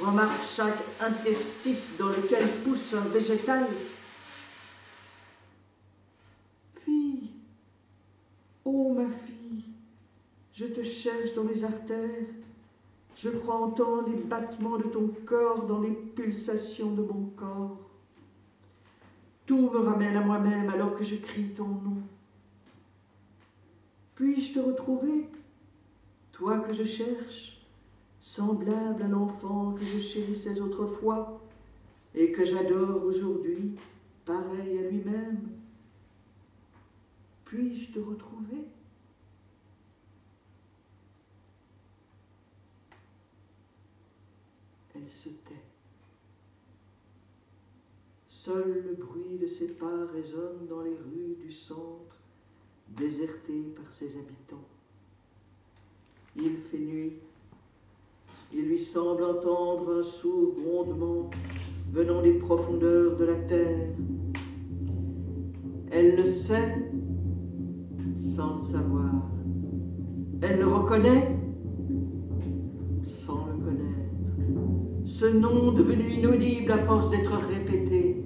remarque 0.00 0.44
chaque 0.44 0.78
interstice 1.00 1.92
dans 1.98 2.08
lequel 2.08 2.46
pousse 2.64 2.94
un 2.94 3.08
végétal. 3.08 3.66
Fille, 6.86 7.30
oh 8.64 8.94
ma 8.94 9.08
fille, 9.10 9.64
je 10.52 10.66
te 10.66 10.84
cherche 10.84 11.34
dans 11.34 11.42
mes 11.42 11.64
artères, 11.64 12.28
je 13.16 13.28
crois 13.28 13.56
entendre 13.56 14.08
les 14.08 14.22
battements 14.22 14.78
de 14.78 14.84
ton 14.84 15.08
corps 15.26 15.66
dans 15.66 15.80
les 15.80 15.90
pulsations 15.90 16.92
de 16.92 17.02
mon 17.02 17.24
corps. 17.36 17.80
Tout 19.46 19.68
me 19.68 19.78
ramène 19.78 20.16
à 20.16 20.20
moi-même 20.20 20.70
alors 20.70 20.94
que 20.94 21.02
je 21.02 21.16
crie 21.16 21.48
ton 21.56 21.66
nom. 21.66 21.96
Puis-je 24.14 24.54
te 24.54 24.60
retrouver, 24.60 25.28
toi 26.30 26.60
que 26.60 26.72
je 26.72 26.84
cherche, 26.84 27.66
semblable 28.20 29.02
à 29.02 29.08
l'enfant 29.08 29.72
que 29.72 29.84
je 29.84 29.98
chérissais 29.98 30.60
autrefois 30.60 31.40
et 32.14 32.30
que 32.30 32.44
j'adore 32.44 33.04
aujourd'hui, 33.04 33.74
pareil 34.24 34.78
à 34.78 34.88
lui-même 34.88 35.56
Puis-je 37.46 37.92
te 37.92 38.00
retrouver? 38.00 38.64
Elle 44.94 45.08
se 45.08 45.28
tait. 45.28 45.62
Seul 48.26 48.84
le 48.88 48.94
bruit 48.94 49.38
de 49.38 49.46
ses 49.46 49.68
pas 49.68 50.06
résonne 50.12 50.66
dans 50.68 50.82
les 50.82 50.90
rues 50.90 51.36
du 51.40 51.52
centre, 51.52 52.16
désertées 52.88 53.72
par 53.76 53.90
ses 53.92 54.16
habitants. 54.16 54.68
Il 56.34 56.56
fait 56.56 56.78
nuit. 56.78 57.14
Il 58.52 58.68
lui 58.68 58.80
semble 58.80 59.22
entendre 59.22 60.00
un 60.00 60.02
sourd 60.02 60.54
grondement 60.54 61.30
venant 61.92 62.22
des 62.22 62.34
profondeurs 62.34 63.16
de 63.16 63.24
la 63.24 63.36
terre. 63.36 63.88
Elle 65.92 66.16
le 66.16 66.26
sait 66.26 66.90
sans 68.26 68.52
le 68.52 68.58
savoir. 68.58 69.10
Elle 70.42 70.58
le 70.58 70.66
reconnaît? 70.66 71.38
Sans 73.02 73.46
le 73.46 73.64
connaître. 73.64 75.04
Ce 75.04 75.26
nom 75.26 75.72
devenu 75.72 76.04
inaudible 76.08 76.72
à 76.72 76.78
force 76.78 77.10
d'être 77.10 77.38
répété. 77.48 78.24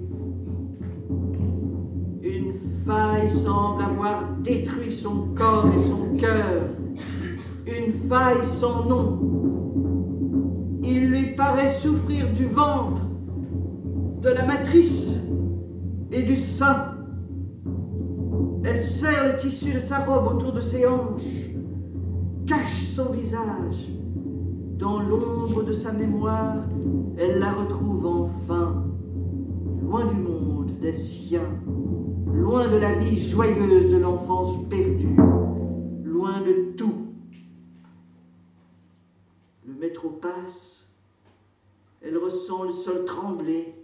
Une 2.23 2.53
faille 2.85 3.29
semble 3.29 3.83
avoir 3.83 4.23
détruit 4.41 4.91
son 4.91 5.27
corps 5.35 5.67
et 5.73 5.79
son 5.79 6.17
cœur. 6.17 6.63
Une 7.67 7.93
faille 8.09 8.43
sans 8.43 8.85
nom. 8.85 9.19
Il 10.83 11.09
lui 11.09 11.35
paraît 11.35 11.69
souffrir 11.69 12.25
du 12.33 12.47
ventre, 12.47 13.03
de 14.21 14.29
la 14.29 14.45
matrice 14.45 15.23
et 16.11 16.23
du 16.23 16.37
sein. 16.37 17.00
Elle 18.73 18.85
serre 18.85 19.33
le 19.33 19.37
tissu 19.37 19.73
de 19.73 19.81
sa 19.81 19.99
robe 19.99 20.33
autour 20.33 20.53
de 20.53 20.61
ses 20.61 20.87
hanches, 20.87 21.49
cache 22.47 22.85
son 22.95 23.11
visage. 23.11 23.89
Dans 24.77 25.01
l'ombre 25.01 25.63
de 25.63 25.73
sa 25.73 25.91
mémoire, 25.91 26.55
elle 27.17 27.39
la 27.39 27.51
retrouve 27.51 28.05
enfin, 28.05 28.85
loin 29.81 30.05
du 30.05 30.15
monde 30.15 30.79
des 30.79 30.93
siens, 30.93 31.59
loin 32.33 32.69
de 32.69 32.77
la 32.77 32.93
vie 32.93 33.17
joyeuse 33.17 33.91
de 33.91 33.97
l'enfance 33.97 34.65
perdue, 34.69 35.17
loin 36.05 36.39
de 36.39 36.71
tout. 36.77 37.07
Le 39.67 39.73
métro 39.73 40.11
passe, 40.11 40.89
elle 42.01 42.17
ressent 42.17 42.63
le 42.63 42.71
sol 42.71 43.03
trembler, 43.03 43.75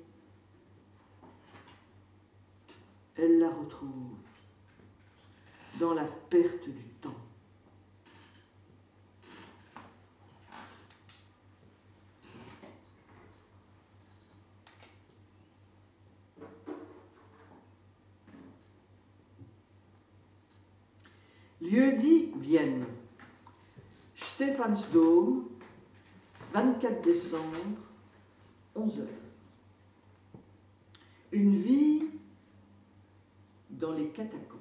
elle 3.18 3.40
la 3.40 3.50
retrouve 3.50 4.17
dans 5.80 5.94
la 5.94 6.04
perte 6.04 6.70
du 6.70 6.84
temps. 7.02 7.16
Lieu 21.62 21.94
dit 21.98 22.32
Vienne. 22.38 22.86
Stéphansdom, 24.16 25.48
24 26.54 27.02
décembre, 27.02 27.56
11 28.76 29.00
heures. 29.00 29.08
Une 31.32 31.56
vie 31.56 32.10
dans 33.70 33.92
les 33.92 34.08
catacombes. 34.10 34.57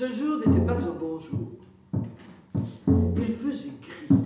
Ce 0.00 0.06
jour 0.06 0.38
n'était 0.38 0.64
pas 0.64 0.82
un 0.82 0.94
bon 0.94 1.18
jour. 1.18 1.50
Il 3.18 3.32
faisait 3.32 3.68
gris. 3.82 4.18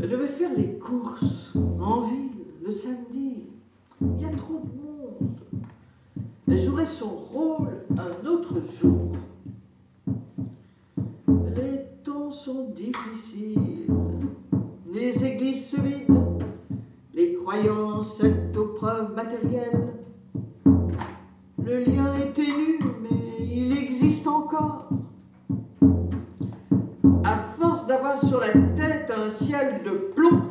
Elle 0.00 0.08
devait 0.08 0.28
faire 0.28 0.48
les 0.56 0.78
courses 0.78 1.52
en 1.78 2.00
ville 2.08 2.46
le 2.64 2.72
samedi. 2.72 3.50
Il 4.00 4.22
y 4.22 4.24
a 4.24 4.30
trop 4.30 4.62
de 4.64 4.82
monde. 4.82 5.40
Elle 6.48 6.58
jouerait 6.58 6.86
son 6.86 7.10
rôle 7.10 7.84
un 7.98 8.26
autre 8.26 8.62
jour. 8.80 9.09
De 29.50 29.90
plomb, 30.14 30.42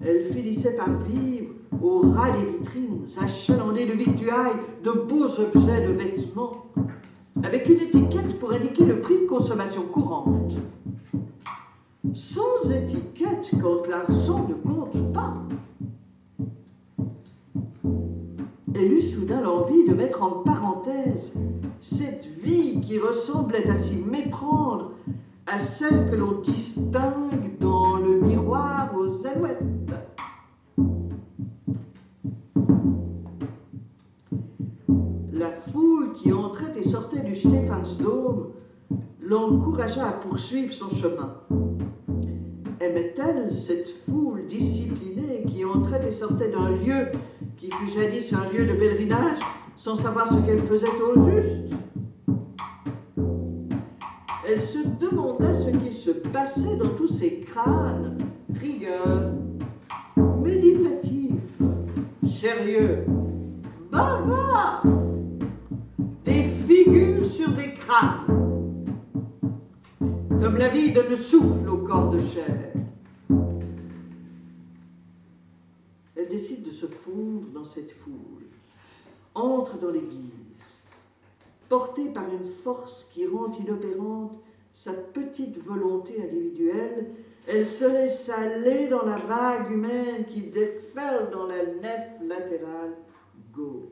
elle 0.00 0.24
finissait 0.32 0.74
par 0.76 0.88
vivre 1.02 1.50
au 1.82 2.00
ras 2.00 2.30
des 2.30 2.58
vitrines, 2.58 3.04
achalandée 3.20 3.84
de 3.84 3.92
victuailles, 3.92 4.56
de 4.82 4.90
beaux 4.90 5.26
objets 5.26 5.86
de 5.86 5.92
vêtements, 5.92 6.64
avec 7.42 7.68
une 7.68 7.80
étiquette 7.80 8.38
pour 8.38 8.52
indiquer 8.52 8.86
le 8.86 9.00
prix 9.00 9.18
de 9.20 9.26
consommation 9.26 9.82
courante. 9.82 10.54
Sans 12.14 12.70
étiquette 12.70 13.50
quand 13.60 13.88
l'argent 13.88 14.48
ne 14.48 14.54
compte 14.54 15.12
pas. 15.12 15.34
Elle 18.74 18.92
eut 18.92 19.00
soudain 19.02 19.42
l'envie 19.42 19.84
de 19.84 19.92
mettre 19.92 20.22
en 20.22 20.42
parenthèse 20.42 21.34
cette 21.80 22.26
vie 22.42 22.80
qui 22.80 22.98
ressemblait 22.98 23.68
à 23.68 23.74
s'y 23.74 23.96
méprendre 23.98 24.93
à 25.46 25.58
celle 25.58 26.10
que 26.10 26.16
l'on 26.16 26.40
distingue 26.40 27.58
dans 27.60 27.96
le 27.98 28.20
miroir 28.20 28.90
aux 28.96 29.26
alouettes. 29.26 29.58
La 35.32 35.50
foule 35.50 36.12
qui 36.14 36.32
entrait 36.32 36.72
et 36.76 36.82
sortait 36.82 37.20
du 37.20 37.34
Stéphansdom 37.34 38.52
l'encouragea 39.20 40.08
à 40.08 40.12
poursuivre 40.12 40.72
son 40.72 40.88
chemin. 40.90 41.34
Aimait-elle 42.80 43.50
cette 43.50 43.88
foule 44.04 44.46
disciplinée 44.48 45.44
qui 45.48 45.64
entrait 45.64 46.06
et 46.06 46.10
sortait 46.10 46.50
d'un 46.50 46.70
lieu 46.70 47.06
qui 47.56 47.70
fut 47.70 47.88
jadis 47.88 48.32
un 48.32 48.50
lieu 48.52 48.66
de 48.66 48.72
pèlerinage 48.72 49.38
sans 49.76 49.96
savoir 49.96 50.26
ce 50.28 50.38
qu'elle 50.46 50.62
faisait 50.62 50.86
au 51.02 51.30
juste? 51.30 51.74
Elle 54.46 54.60
se 54.60 54.78
demanda 55.00 55.54
ce 55.54 55.70
qui 55.70 55.92
se 55.92 56.10
passait 56.10 56.76
dans 56.76 56.90
tous 56.90 57.08
ces 57.08 57.40
crânes, 57.40 58.18
rigueurs, 58.60 59.32
méditatifs, 60.42 61.30
sérieux, 62.26 63.06
bavards, 63.90 64.82
des 66.24 66.42
figures 66.68 67.24
sur 67.24 67.52
des 67.52 67.72
crânes, 67.72 68.26
comme 70.28 70.56
la 70.58 70.68
vie 70.68 70.92
le 70.92 71.16
souffle 71.16 71.68
au 71.70 71.78
corps 71.78 72.10
de 72.10 72.20
chair. 72.20 72.72
Elle 76.16 76.28
décide 76.28 76.64
de 76.64 76.70
se 76.70 76.84
fondre 76.84 77.48
dans 77.54 77.64
cette 77.64 77.92
foule, 77.92 78.44
entre 79.34 79.78
dans 79.78 79.90
l'Église. 79.90 80.43
Portée 81.68 82.08
par 82.08 82.28
une 82.28 82.46
force 82.46 83.04
qui 83.12 83.26
rend 83.26 83.50
inopérante 83.52 84.38
sa 84.74 84.92
petite 84.92 85.58
volonté 85.64 86.22
individuelle, 86.22 87.10
elle 87.46 87.66
se 87.66 87.84
laisse 87.84 88.28
aller 88.28 88.88
dans 88.88 89.04
la 89.04 89.16
vague 89.16 89.70
humaine 89.70 90.24
qui 90.24 90.42
déferle 90.42 91.30
dans 91.30 91.46
la 91.46 91.64
nef 91.64 92.20
latérale 92.22 92.94
gauche. 93.52 93.90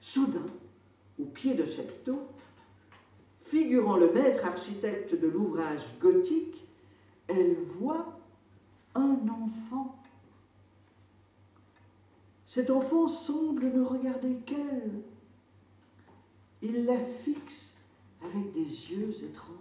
Soudain, 0.00 0.46
au 1.20 1.24
pied 1.24 1.54
d'un 1.54 1.66
chapiteau, 1.66 2.20
figurant 3.42 3.96
le 3.96 4.12
maître 4.12 4.46
architecte 4.46 5.20
de 5.20 5.28
l'ouvrage 5.28 5.84
gothique, 6.00 6.66
elle 7.28 7.56
voit 7.78 8.18
un 8.94 9.18
enfant. 9.28 9.96
Cet 12.46 12.70
enfant 12.70 13.06
semble 13.06 13.66
ne 13.66 13.82
regarder 13.82 14.36
qu'elle. 14.46 15.02
Il 16.62 16.84
la 16.84 16.98
fixe 16.98 17.74
avec 18.22 18.52
des 18.52 18.60
yeux 18.60 19.14
étranges. 19.24 19.54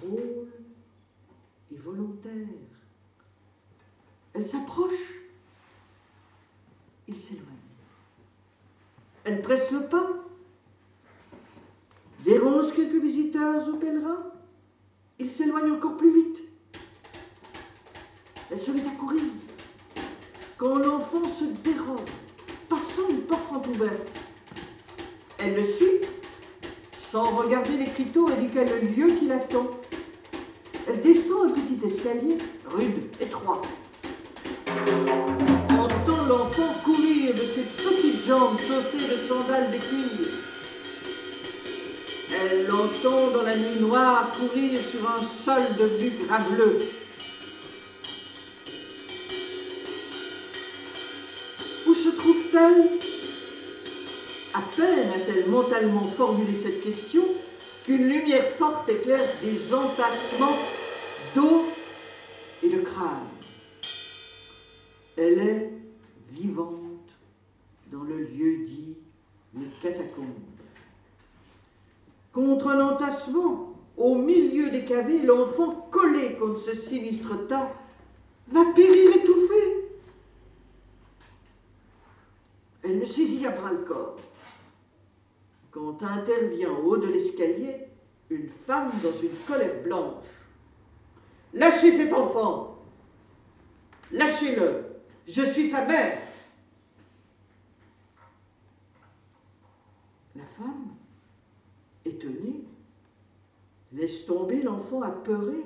Drôle 0.00 0.48
et 1.72 1.76
volontaire. 1.76 2.32
Elle 4.34 4.46
s'approche. 4.46 5.14
Il 7.08 7.18
s'éloigne. 7.18 7.46
Elle 9.24 9.40
presse 9.40 9.70
le 9.70 9.88
pas. 9.88 10.10
Dérange 12.24 12.74
quelques 12.74 13.00
visiteurs 13.00 13.66
ou 13.68 13.76
pèlerins. 13.76 14.32
Il 15.18 15.30
s'éloigne 15.30 15.70
encore 15.70 15.96
plus 15.96 16.12
vite. 16.12 16.42
Elle 18.50 18.58
se 18.58 18.70
met 18.70 18.86
à 18.86 18.90
courir. 18.90 19.22
Quand 20.58 20.76
l'enfant 20.78 21.24
se 21.24 21.44
dérobe, 21.44 22.00
une 23.10 23.22
porte 23.22 23.66
ouverte, 23.68 24.10
elle 25.38 25.54
le 25.54 25.64
suit, 25.64 26.00
sans 26.98 27.24
regarder 27.36 27.76
l'écriteau 27.78 28.26
indiquant 28.28 28.64
le 28.64 28.88
lieu 28.88 29.06
qui 29.06 29.26
l'attend. 29.26 29.70
Elle 30.88 31.00
descend 31.00 31.50
un 31.50 31.52
petit 31.52 31.84
escalier, 31.84 32.38
rude, 32.70 33.04
étroit. 33.20 33.62
Entend 35.70 36.24
l'enfant 36.28 36.74
courir 36.84 37.34
de 37.34 37.40
ses 37.40 37.62
petites 37.62 38.26
jambes 38.26 38.58
chaussées 38.58 38.98
de 38.98 39.28
sandales 39.28 39.70
de. 39.70 39.78
Elle 42.38 42.66
l'entend 42.66 43.30
dans 43.32 43.42
la 43.42 43.56
nuit 43.56 43.80
noire 43.80 44.30
courir 44.32 44.78
sur 44.78 45.08
un 45.08 45.20
sol 45.44 45.62
devenu 45.78 46.12
graveleux. 46.26 46.78
Mentalement 55.56 56.02
formulé 56.02 56.54
cette 56.54 56.82
question 56.82 57.22
qu'une 57.84 58.08
lumière 58.08 58.44
forte 58.58 58.90
éclaire 58.90 59.26
des 59.42 59.72
entassements 59.72 60.56
d'eau 61.34 61.62
et 62.62 62.68
de 62.68 62.78
crâne. 62.82 63.26
Elle 65.16 65.38
est 65.38 65.72
vivante 66.30 67.08
dans 67.90 68.02
le 68.02 68.18
lieu 68.18 68.66
dit 68.66 68.98
les 69.54 69.68
catacombes. 69.80 70.26
Contre 72.34 72.68
un 72.68 72.90
entassement, 72.90 73.72
au 73.96 74.14
milieu 74.14 74.68
des 74.68 74.84
cavés, 74.84 75.22
l'enfant 75.22 75.88
collé 75.90 76.34
contre 76.34 76.60
ce 76.60 76.74
sinistre 76.74 77.46
tas 77.48 77.72
va 78.48 78.62
périr 78.74 79.16
étouffé. 79.16 79.54
Elle 82.82 82.98
le 82.98 83.06
saisit 83.06 83.46
à 83.46 83.52
bras 83.52 83.72
le 83.72 83.78
corps. 83.78 84.16
Quand 85.76 86.02
intervient 86.02 86.72
au 86.72 86.92
haut 86.92 86.96
de 86.96 87.06
l'escalier 87.06 87.76
une 88.30 88.48
femme 88.48 88.90
dans 89.02 89.12
une 89.12 89.36
colère 89.46 89.82
blanche. 89.82 90.24
Lâchez 91.52 91.90
cet 91.90 92.14
enfant 92.14 92.78
Lâchez-le 94.10 94.86
Je 95.26 95.42
suis 95.42 95.66
sa 95.66 95.84
mère 95.84 96.18
La 100.34 100.46
femme 100.56 100.94
étonnée, 102.06 102.64
laisse 103.92 104.24
tomber 104.24 104.62
l'enfant 104.62 105.02
apeuré 105.02 105.62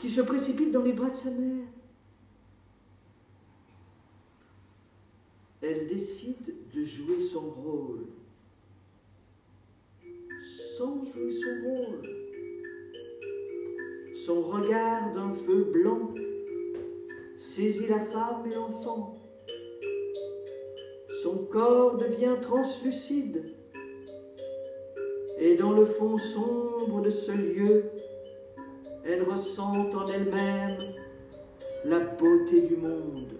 qui 0.00 0.08
se 0.08 0.20
précipite 0.20 0.70
dans 0.70 0.82
les 0.82 0.92
bras 0.92 1.10
de 1.10 1.16
sa 1.16 1.30
mère. 1.32 1.66
Elle 5.62 5.88
décide 5.88 6.54
de 6.72 6.84
jouer 6.84 7.24
son 7.24 7.40
rôle. 7.40 8.06
Son 14.26 14.42
regard 14.42 15.12
d'un 15.14 15.34
feu 15.34 15.68
blanc 15.72 16.12
saisit 17.36 17.86
la 17.86 18.00
femme 18.00 18.44
et 18.50 18.54
l'enfant. 18.56 19.20
Son 21.22 21.44
corps 21.44 21.96
devient 21.96 22.34
translucide 22.42 23.54
et 25.38 25.54
dans 25.54 25.70
le 25.70 25.84
fond 25.84 26.18
sombre 26.18 27.02
de 27.02 27.10
ce 27.10 27.30
lieu, 27.30 27.84
elle 29.04 29.22
ressent 29.22 29.94
en 29.94 30.08
elle-même 30.08 30.76
la 31.84 32.00
beauté 32.00 32.62
du 32.62 32.78
monde. 32.78 33.32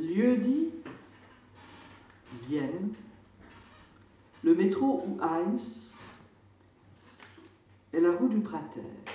Lieu 0.00 0.36
dit 0.36 0.70
Vienne, 2.48 2.92
le 4.42 4.54
métro 4.54 5.04
ou 5.06 5.18
Heinz 5.20 5.92
et 7.92 8.00
la 8.00 8.10
rue 8.74 8.80
du 8.80 8.86
Prater. 9.04 9.12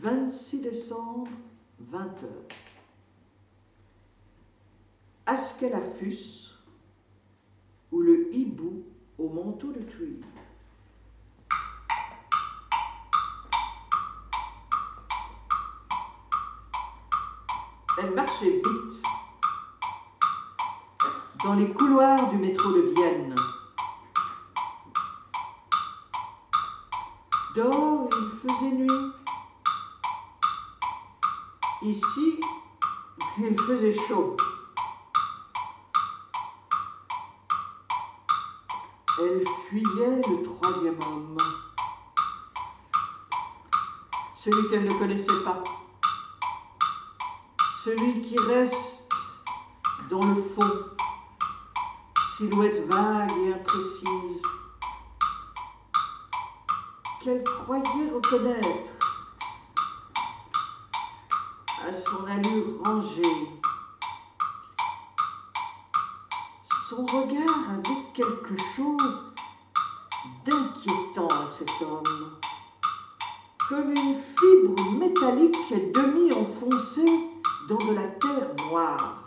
26 0.00 0.60
décembre, 0.60 1.28
20 1.80 2.00
h 2.00 2.08
Askelafus 5.26 6.54
ou 7.92 8.00
le 8.00 8.34
hibou 8.34 8.82
au 9.18 9.28
manteau 9.28 9.72
de 9.72 9.80
cuir. 9.80 10.24
Elle 18.00 18.14
marchait 18.14 18.50
vite 18.50 19.02
dans 21.44 21.54
les 21.54 21.68
couloirs 21.72 22.30
du 22.30 22.36
métro 22.36 22.72
de 22.72 22.92
Vienne. 22.94 23.34
Il 27.60 28.30
faisait 28.42 28.70
nuit. 28.70 29.12
Ici, 31.82 32.40
il 33.38 33.60
faisait 33.60 33.96
chaud. 34.06 34.36
Elle 39.20 39.44
fuyait 39.68 40.22
le 40.28 40.42
troisième 40.44 40.98
homme, 41.02 41.38
celui 44.36 44.68
qu'elle 44.68 44.84
ne 44.84 44.94
connaissait 44.94 45.42
pas 45.44 45.62
celui 47.88 48.20
qui 48.20 48.38
reste 48.38 49.08
dans 50.10 50.20
le 50.20 50.34
fond, 50.34 50.70
silhouette 52.36 52.86
vague 52.86 53.30
et 53.38 53.54
imprécise, 53.54 54.42
qu'elle 57.28 57.44
croyait 57.44 58.10
reconnaître 58.14 58.90
à 61.86 61.92
son 61.92 62.24
allure 62.24 62.82
rangée. 62.82 63.50
Son 66.88 67.04
regard 67.04 67.70
avait 67.70 68.02
quelque 68.14 68.56
chose 68.74 69.22
d'inquiétant 70.46 71.28
à 71.28 71.46
cet 71.46 71.70
homme, 71.82 72.38
comme 73.68 73.90
une 73.90 74.14
fibre 74.14 74.90
métallique 74.92 75.92
demi-enfoncée 75.92 77.30
dans 77.68 77.76
de 77.76 77.92
la 77.92 78.06
terre 78.06 78.54
noire. 78.70 79.18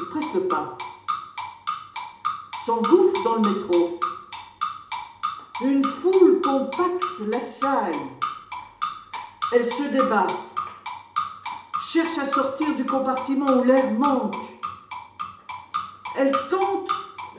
il 0.00 0.06
presse 0.08 0.34
le 0.34 0.48
pas, 0.48 0.76
s'engouffre 2.66 3.22
dans 3.22 3.36
le 3.36 3.54
métro. 3.54 4.00
Une 5.60 5.84
foule 5.84 6.40
compacte 6.42 7.20
l'assaille. 7.30 7.92
Elle 9.52 9.64
se 9.64 9.84
débat, 9.84 10.26
cherche 11.80 12.18
à 12.18 12.26
sortir 12.26 12.74
du 12.74 12.84
compartiment 12.84 13.58
où 13.58 13.62
l'air 13.62 13.88
manque. 13.92 14.34
Elle 16.16 16.32
tente 16.50 16.88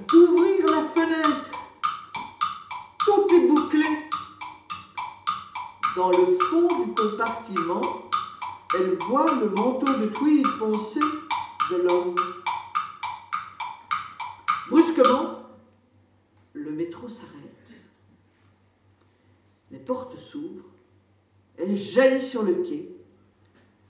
d'ouvrir 0.08 0.65
la 0.67 0.84
fenêtre. 0.84 1.51
Tout 2.99 3.28
est 3.36 3.47
bouclé. 3.47 4.10
Dans 5.97 6.12
le 6.12 6.38
fond 6.49 6.67
du 6.67 6.93
compartiment, 6.93 7.82
elle 8.75 8.97
voit 9.08 9.30
le 9.41 9.49
manteau 9.49 9.93
de 9.93 10.06
tweed 10.06 10.47
foncé 10.58 11.01
de 11.69 11.75
l'homme. 11.75 12.15
Brusquement, 14.69 15.41
le 16.54 16.71
métro 16.71 17.10
s'arrête. 17.10 17.44
S'ouvrent. 20.17 20.63
Elle 21.58 21.75
jaillit 21.75 22.21
sur 22.21 22.43
le 22.43 22.54
quai, 22.56 22.89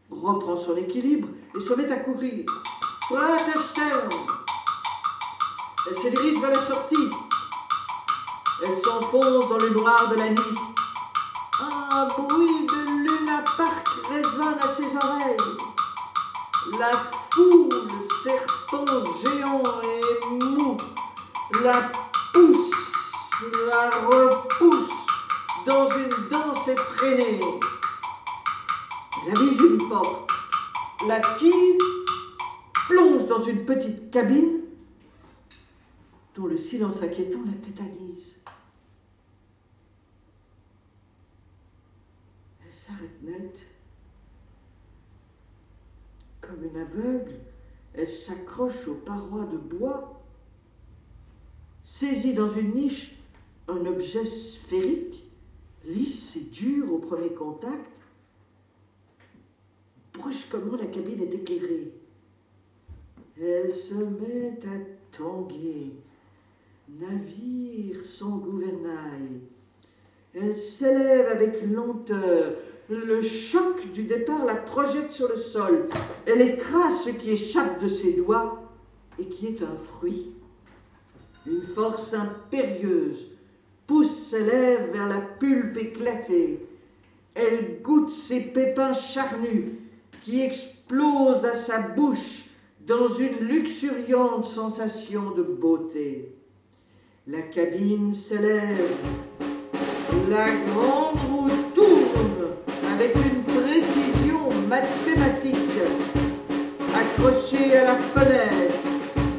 reprend 0.09 0.55
son 0.55 0.75
équilibre 0.75 1.27
et 1.55 1.59
se 1.59 1.73
met 1.73 1.91
à 1.91 1.97
courir. 1.97 2.45
Praterstern 3.01 4.09
Elle 5.88 5.95
se 5.95 6.07
dirige 6.07 6.39
vers 6.39 6.51
la 6.51 6.61
sortie. 6.61 7.09
Elle 8.63 8.75
s'enfonce 8.75 9.49
dans 9.49 9.57
le 9.57 9.69
noir 9.69 10.09
de 10.09 10.15
la 10.15 10.29
nuit. 10.29 10.59
Un 11.59 12.07
bruit 12.07 12.65
de 12.65 13.07
Luna 13.07 13.43
Park 13.57 13.88
résonne 14.09 14.59
à 14.59 14.67
ses 14.67 14.95
oreilles. 14.95 15.57
La 16.79 17.03
foule, 17.31 17.88
serpent 18.23 19.03
géant 19.21 19.63
et 19.83 20.27
mou, 20.31 20.77
la 21.63 21.91
pousse, 22.33 22.71
la 23.67 23.89
repousse 24.07 24.94
dans 25.65 25.89
une 25.89 26.30
danse 26.30 26.67
effrénée. 26.67 27.39
Ravise 29.28 29.60
une 29.60 29.89
porte, 29.89 30.30
la 31.08 31.19
tire, 31.36 31.78
plonge 32.88 33.25
dans 33.25 33.41
une 33.41 33.65
petite 33.65 34.12
cabine 34.12 34.62
dont 36.36 36.45
le 36.45 36.58
silence 36.58 37.01
inquiétant 37.01 37.39
la 37.45 37.54
tétanise. 37.54 38.36
Elle 42.63 42.73
s'arrête 42.73 43.23
net. 43.23 43.65
Comme 46.41 46.63
une 46.63 46.80
aveugle, 46.80 47.39
elle 47.95 48.08
s'accroche 48.08 48.88
aux 48.88 48.95
parois 48.95 49.45
de 49.45 49.58
bois, 49.58 50.21
saisit 51.84 52.36
dans 52.36 52.54
une 52.54 52.75
niche 52.75 53.15
un 53.67 53.84
objet 53.88 54.25
sphérique, 54.25 55.24
lisse 55.87 56.35
et 56.37 56.51
dur 56.51 56.93
au 56.93 56.97
premier 56.97 57.29
contact. 57.29 57.91
Brusquement, 60.13 60.77
la 60.77 60.85
cabine 60.85 61.21
est 61.23 61.33
éclairée. 61.33 61.91
Elle 63.39 63.71
se 63.71 63.95
met 63.95 64.59
à 64.65 65.17
tanguer, 65.17 65.91
navire 66.87 68.01
sans 68.05 68.37
gouvernail. 68.37 69.41
Elle 70.33 70.57
s'élève 70.57 71.27
avec 71.27 71.61
lenteur. 71.63 72.55
Le 72.87 73.21
choc 73.21 73.91
du 73.93 74.03
départ 74.03 74.45
la 74.45 74.55
projette 74.55 75.11
sur 75.11 75.27
le 75.29 75.37
sol. 75.37 75.89
Elle 76.25 76.41
écrase 76.41 77.05
ce 77.05 77.09
qui 77.09 77.31
échappe 77.31 77.81
de 77.81 77.87
ses 77.87 78.13
doigts 78.13 78.61
et 79.19 79.25
qui 79.25 79.47
est 79.47 79.61
un 79.63 79.75
fruit. 79.75 80.33
Une 81.47 81.61
force 81.61 82.13
impérieuse 82.13 83.34
pousse 83.87 84.29
ses 84.29 84.43
lèvres 84.43 84.91
vers 84.93 85.07
la 85.07 85.19
pulpe 85.19 85.77
éclatée. 85.77 86.59
Elle 87.33 87.81
goûte 87.81 88.09
ses 88.09 88.41
pépins 88.41 88.93
charnus 88.93 89.71
qui 90.21 90.41
explosent 90.41 91.45
à 91.45 91.53
sa 91.53 91.79
bouche 91.79 92.45
dans 92.87 93.07
une 93.07 93.47
luxuriante 93.47 94.45
sensation 94.45 95.31
de 95.31 95.43
beauté. 95.43 96.31
La 97.27 97.41
cabine 97.41 98.13
s'élève, 98.13 98.91
la 100.29 100.45
grande 100.45 101.19
roue 101.29 101.49
tourne 101.73 102.47
avec 102.93 103.15
une 103.15 103.43
précision 103.43 104.39
mathématique. 104.67 105.55
Accroché 106.95 107.75
à 107.77 107.85
la 107.85 107.95
fenêtre, 107.95 108.75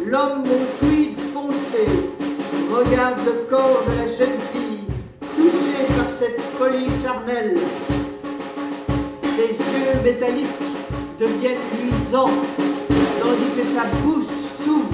l'homme 0.04 0.44
regarde 2.77 3.21
le 3.25 3.49
corps 3.49 3.83
de 3.89 3.97
la 3.97 4.07
jeune 4.07 4.39
fille, 4.53 4.85
touché 5.35 5.77
par 5.97 6.09
cette 6.19 6.41
folie 6.59 6.91
charnelle. 7.03 7.57
Ses 9.23 9.53
yeux 9.53 10.03
métalliques 10.05 10.47
deviennent 11.19 11.67
luisants, 11.81 12.37
tandis 13.21 13.53
que 13.57 13.65
sa 13.75 13.85
bouche 14.03 14.27
s'ouvre 14.59 14.91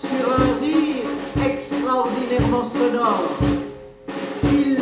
sur 0.00 0.32
un 0.32 0.60
rire 0.60 1.04
extraordinairement 1.46 2.64
sonore. 2.64 3.38
Il 4.52 4.78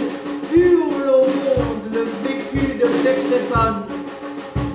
hurle 0.56 1.10
au 1.10 1.26
monde 1.26 1.92
le 1.92 2.06
vécu 2.24 2.78
de 2.78 2.86
Perséphone. 3.04 3.84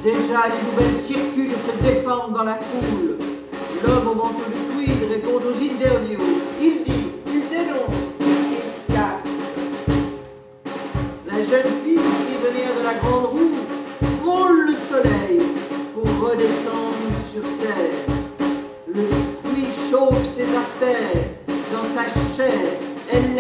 Déjà, 0.04 0.50
les 0.50 0.62
nouvelles 0.70 1.00
circulent 1.00 1.50
se 1.50 1.84
défendent 1.84 2.34
dans 2.34 2.44
la 2.44 2.60
foule. 2.60 3.18
L'homme 3.84 4.08
au 4.10 4.16
manteau 4.16 4.46
de 4.48 4.74
tweed 4.74 5.12
répond 5.12 5.38
aux 5.38 5.64
interviews. 5.64 6.45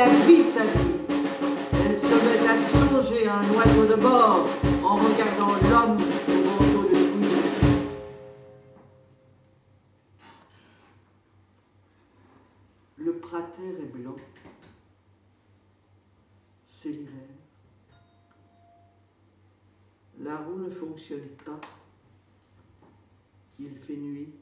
La 0.06 0.26
vit 0.26 0.44
sa 0.44 0.64
vie. 0.64 1.00
Elle 1.84 2.00
se 2.00 2.16
met 2.26 2.48
à 2.48 2.58
songer 2.58 3.28
à 3.28 3.40
un 3.40 3.50
oiseau 3.54 3.86
de 3.88 3.96
bord 3.96 4.48
en 4.84 4.96
regardant 4.96 5.54
l'homme 5.70 5.98
au 6.28 6.38
manteau 6.46 6.84
de 6.90 6.96
tweed. 6.96 7.30
Le 12.98 13.14
prater 13.14 13.70
est 13.82 13.98
blanc. 13.98 14.16
C'est 16.68 16.90
l'hiver. 16.90 17.30
La 20.20 20.38
roue 20.38 20.60
ne 20.60 20.70
fonctionne 20.70 21.30
pas. 21.44 21.60
Il 23.60 23.76
fait 23.76 23.98
nuit. 23.98 24.34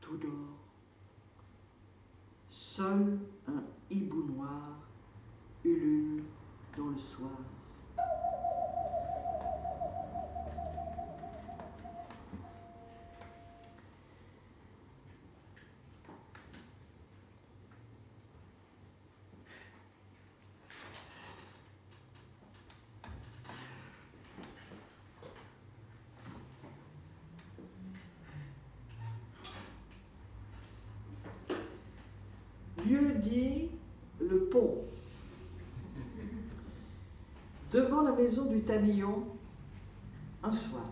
Tout 0.00 0.16
dort. 0.16 0.56
Seul 2.50 3.18
un 3.48 3.75
hibou 3.90 4.22
noir 4.24 4.78
ulule 5.64 6.22
dans 6.76 6.88
le 6.88 6.98
soir. 6.98 7.30
Dit 33.22 33.70
le 34.28 34.44
pont. 34.44 34.74
Devant 37.72 38.02
la 38.02 38.12
maison 38.12 38.44
du 38.46 38.60
Tamillon, 38.60 39.24
un 40.42 40.52
soir. 40.52 40.85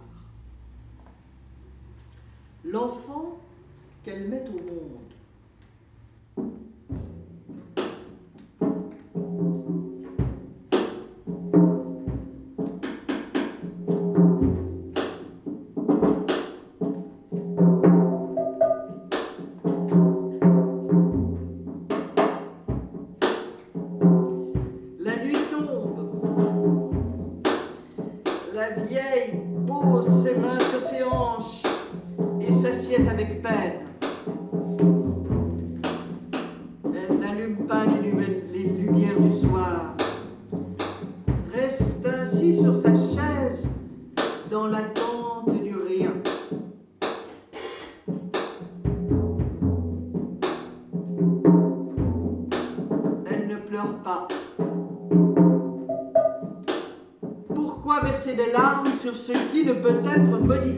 être 60.14 60.46
modifié. 60.46 60.73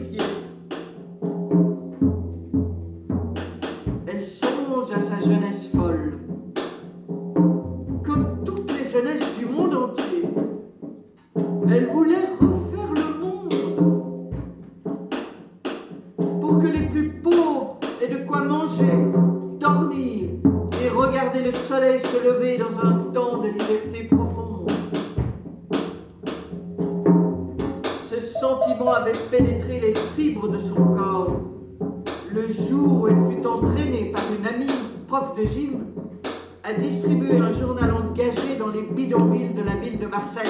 distribué 36.77 37.37
un 37.37 37.51
journal 37.51 37.91
engagé 37.91 38.55
dans 38.57 38.67
les 38.67 38.83
bidonvilles 38.83 39.53
de 39.53 39.63
la 39.63 39.75
ville 39.75 39.99
de 39.99 40.07
Marseille. 40.07 40.47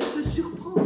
elle 0.00 0.24
se 0.24 0.30
surprend. 0.30 0.79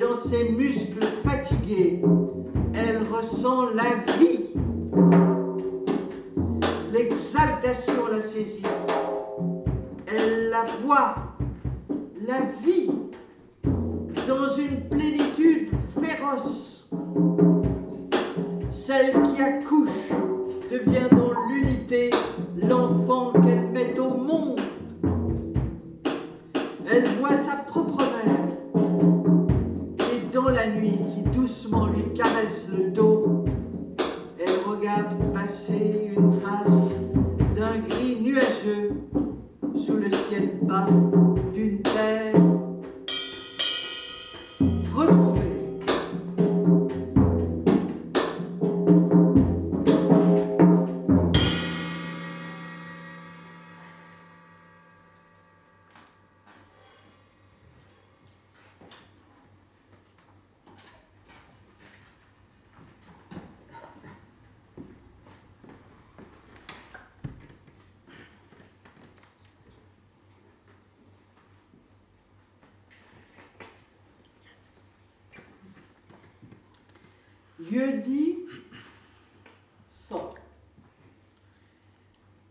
dans 0.00 0.16
ses 0.16 0.48
muscles 0.50 1.06
fatigués, 1.22 2.02
elle 2.74 3.02
ressent 3.02 3.66
la 3.74 4.02
vie. 4.16 4.48
L'exaltation 6.90 8.08
la 8.10 8.20
saisit. 8.20 8.62
Elle 10.06 10.48
la 10.48 10.64
voit, 10.82 11.14
la 12.26 12.40
vie, 12.64 12.90
dans 14.26 14.52
une 14.56 14.88
plénitude 14.88 15.68
féroce. 16.00 16.88
Celle 18.70 19.12
qui 19.12 19.42
accouche 19.42 20.08
devient 20.70 21.19
lui 31.78 32.02
caresse 32.14 32.68
le 32.76 32.90
dos. 32.90 33.44
Elle 34.38 34.68
regarde 34.68 35.32
passer 35.32 36.12
une 36.16 36.38
trace 36.40 36.98
d'un 37.56 37.78
gris 37.78 38.18
nuageux 38.20 38.92
sous 39.76 39.96
le 39.96 40.10
ciel 40.10 40.58
bas. 40.62 40.86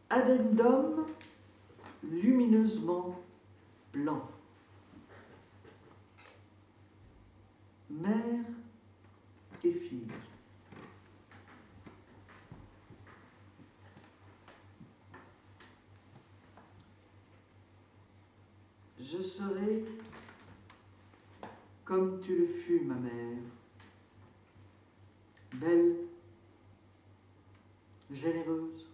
addendum 0.09 1.05
lumineusement 2.03 3.19
blanc. 3.93 4.27
Mère 7.89 8.45
et 9.63 9.73
fille. 9.73 10.07
Je 18.99 19.21
serai 19.21 19.85
comme 21.83 22.21
tu 22.21 22.35
le 22.37 22.47
fus, 22.47 22.81
ma 22.81 22.93
mère, 22.93 23.37
belle, 25.55 25.95
généreuse, 28.11 28.88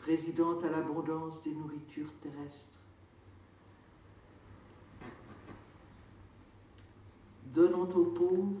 présidente 0.00 0.64
à 0.64 0.70
l'abondance 0.70 1.42
des 1.42 1.52
nourritures 1.52 2.12
terrestres, 2.22 2.78
donnant 7.46 7.88
aux 7.90 8.06
pauvres, 8.06 8.60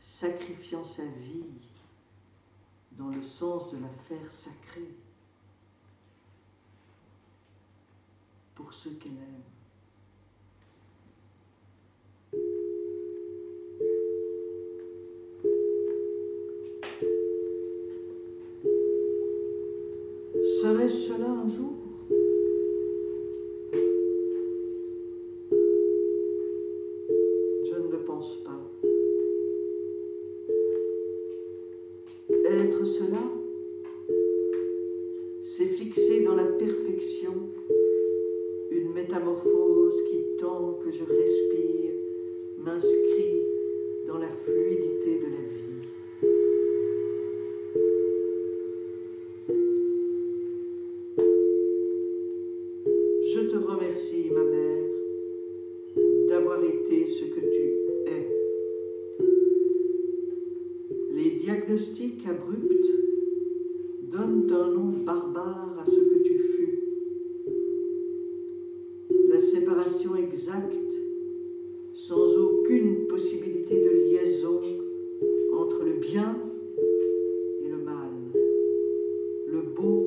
sacrifiant 0.00 0.84
sa 0.84 1.04
vie 1.04 1.44
dans 2.92 3.08
le 3.08 3.22
sens 3.22 3.72
de 3.72 3.78
l'affaire 3.78 4.30
sacrée 4.30 4.94
pour 8.54 8.72
ceux 8.72 8.92
qu'elle 8.92 9.18
aime. 9.18 9.53
Cela 20.86 21.30
un 21.30 21.48
jour 21.48 21.72
Je 27.62 27.74
ne 27.74 27.90
le 27.90 27.98
pense 28.04 28.36
pas. 28.44 28.60
Être 32.28 32.84
cela, 32.84 33.22
c'est 35.42 35.64
fixer 35.64 36.22
dans 36.22 36.34
la 36.34 36.44
perfection 36.44 37.32
une 38.70 38.92
métamorphose 38.92 40.02
qui, 40.10 40.36
tant 40.38 40.78
que 40.84 40.90
je 40.90 41.02
respire, 41.02 41.92
m'inscrit 42.58 43.40
dans 44.06 44.18
la 44.18 44.28
fluidité 44.44 45.18
de 45.18 45.24
la 45.24 45.42
vie. 45.48 45.53
Abrupts 62.26 62.90
donnent 64.10 64.50
un 64.50 64.70
nom 64.70 65.04
barbare 65.04 65.76
à 65.80 65.84
ce 65.84 65.96
que 65.96 66.22
tu 66.22 66.38
fus. 66.38 66.80
La 69.28 69.40
séparation 69.40 70.16
exacte, 70.16 70.94
sans 71.94 72.36
aucune 72.36 73.06
possibilité 73.06 73.82
de 73.82 73.90
liaison 73.90 74.60
entre 75.52 75.84
le 75.84 75.94
bien 75.94 76.36
et 77.64 77.68
le 77.68 77.78
mal, 77.78 78.10
le 79.48 79.60
beau 79.62 80.06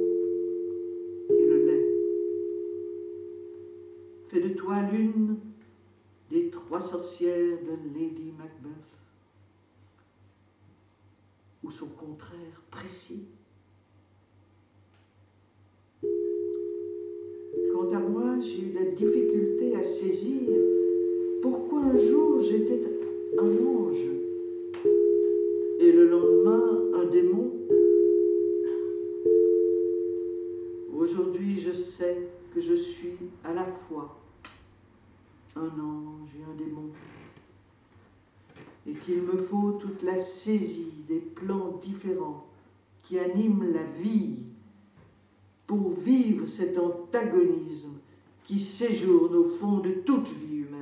et 1.30 1.46
le 1.46 1.66
laid, 1.66 1.96
fait 4.28 4.42
de 4.42 4.50
toi 4.50 4.78
l'une 4.92 5.38
des 6.32 6.50
trois 6.50 6.82
sorcières 6.82 7.58
de 7.62 8.00
Lady 8.00 8.34
Macbeth, 8.38 8.97
ou 11.68 11.72
son 11.72 11.88
contraire 11.88 12.62
précis. 12.72 13.26
Quant 17.74 17.92
à 17.92 18.00
moi, 18.00 18.40
j'ai 18.40 18.62
eu 18.62 18.72
la 18.74 18.86
difficulté 18.92 19.76
à 19.76 19.84
saisir 19.84 20.50
pourquoi 21.42 21.82
un 21.82 21.98
jour 21.98 22.40
j'étais 22.40 22.82
un 23.38 23.66
ange 23.68 24.06
et 25.80 25.92
le 25.92 26.08
lendemain 26.08 27.02
un 27.02 27.06
démon. 27.06 27.52
Aujourd'hui, 30.98 31.60
je 31.60 31.74
sais 31.74 32.30
que 32.56 32.62
je 32.62 32.76
suis 32.76 33.18
à 33.44 33.54
la 33.54 33.66
fois 33.66 34.18
un 35.58 35.68
ange 35.82 35.97
et 38.88 38.94
qu'il 38.94 39.22
me 39.22 39.38
faut 39.38 39.74
toute 39.74 40.02
la 40.02 40.18
saisie 40.18 40.94
des 41.08 41.20
plans 41.20 41.80
différents 41.84 42.46
qui 43.04 43.20
animent 43.20 43.72
la 43.74 43.84
vie 43.84 44.46
pour 45.66 45.92
vivre 45.92 46.48
cet 46.48 46.78
antagonisme 46.78 47.94
qui 48.46 48.60
séjourne 48.62 49.36
au 49.36 49.44
fond 49.44 49.80
de 49.80 49.92
toute 49.92 50.30
vie 50.30 50.58
humaine. 50.58 50.77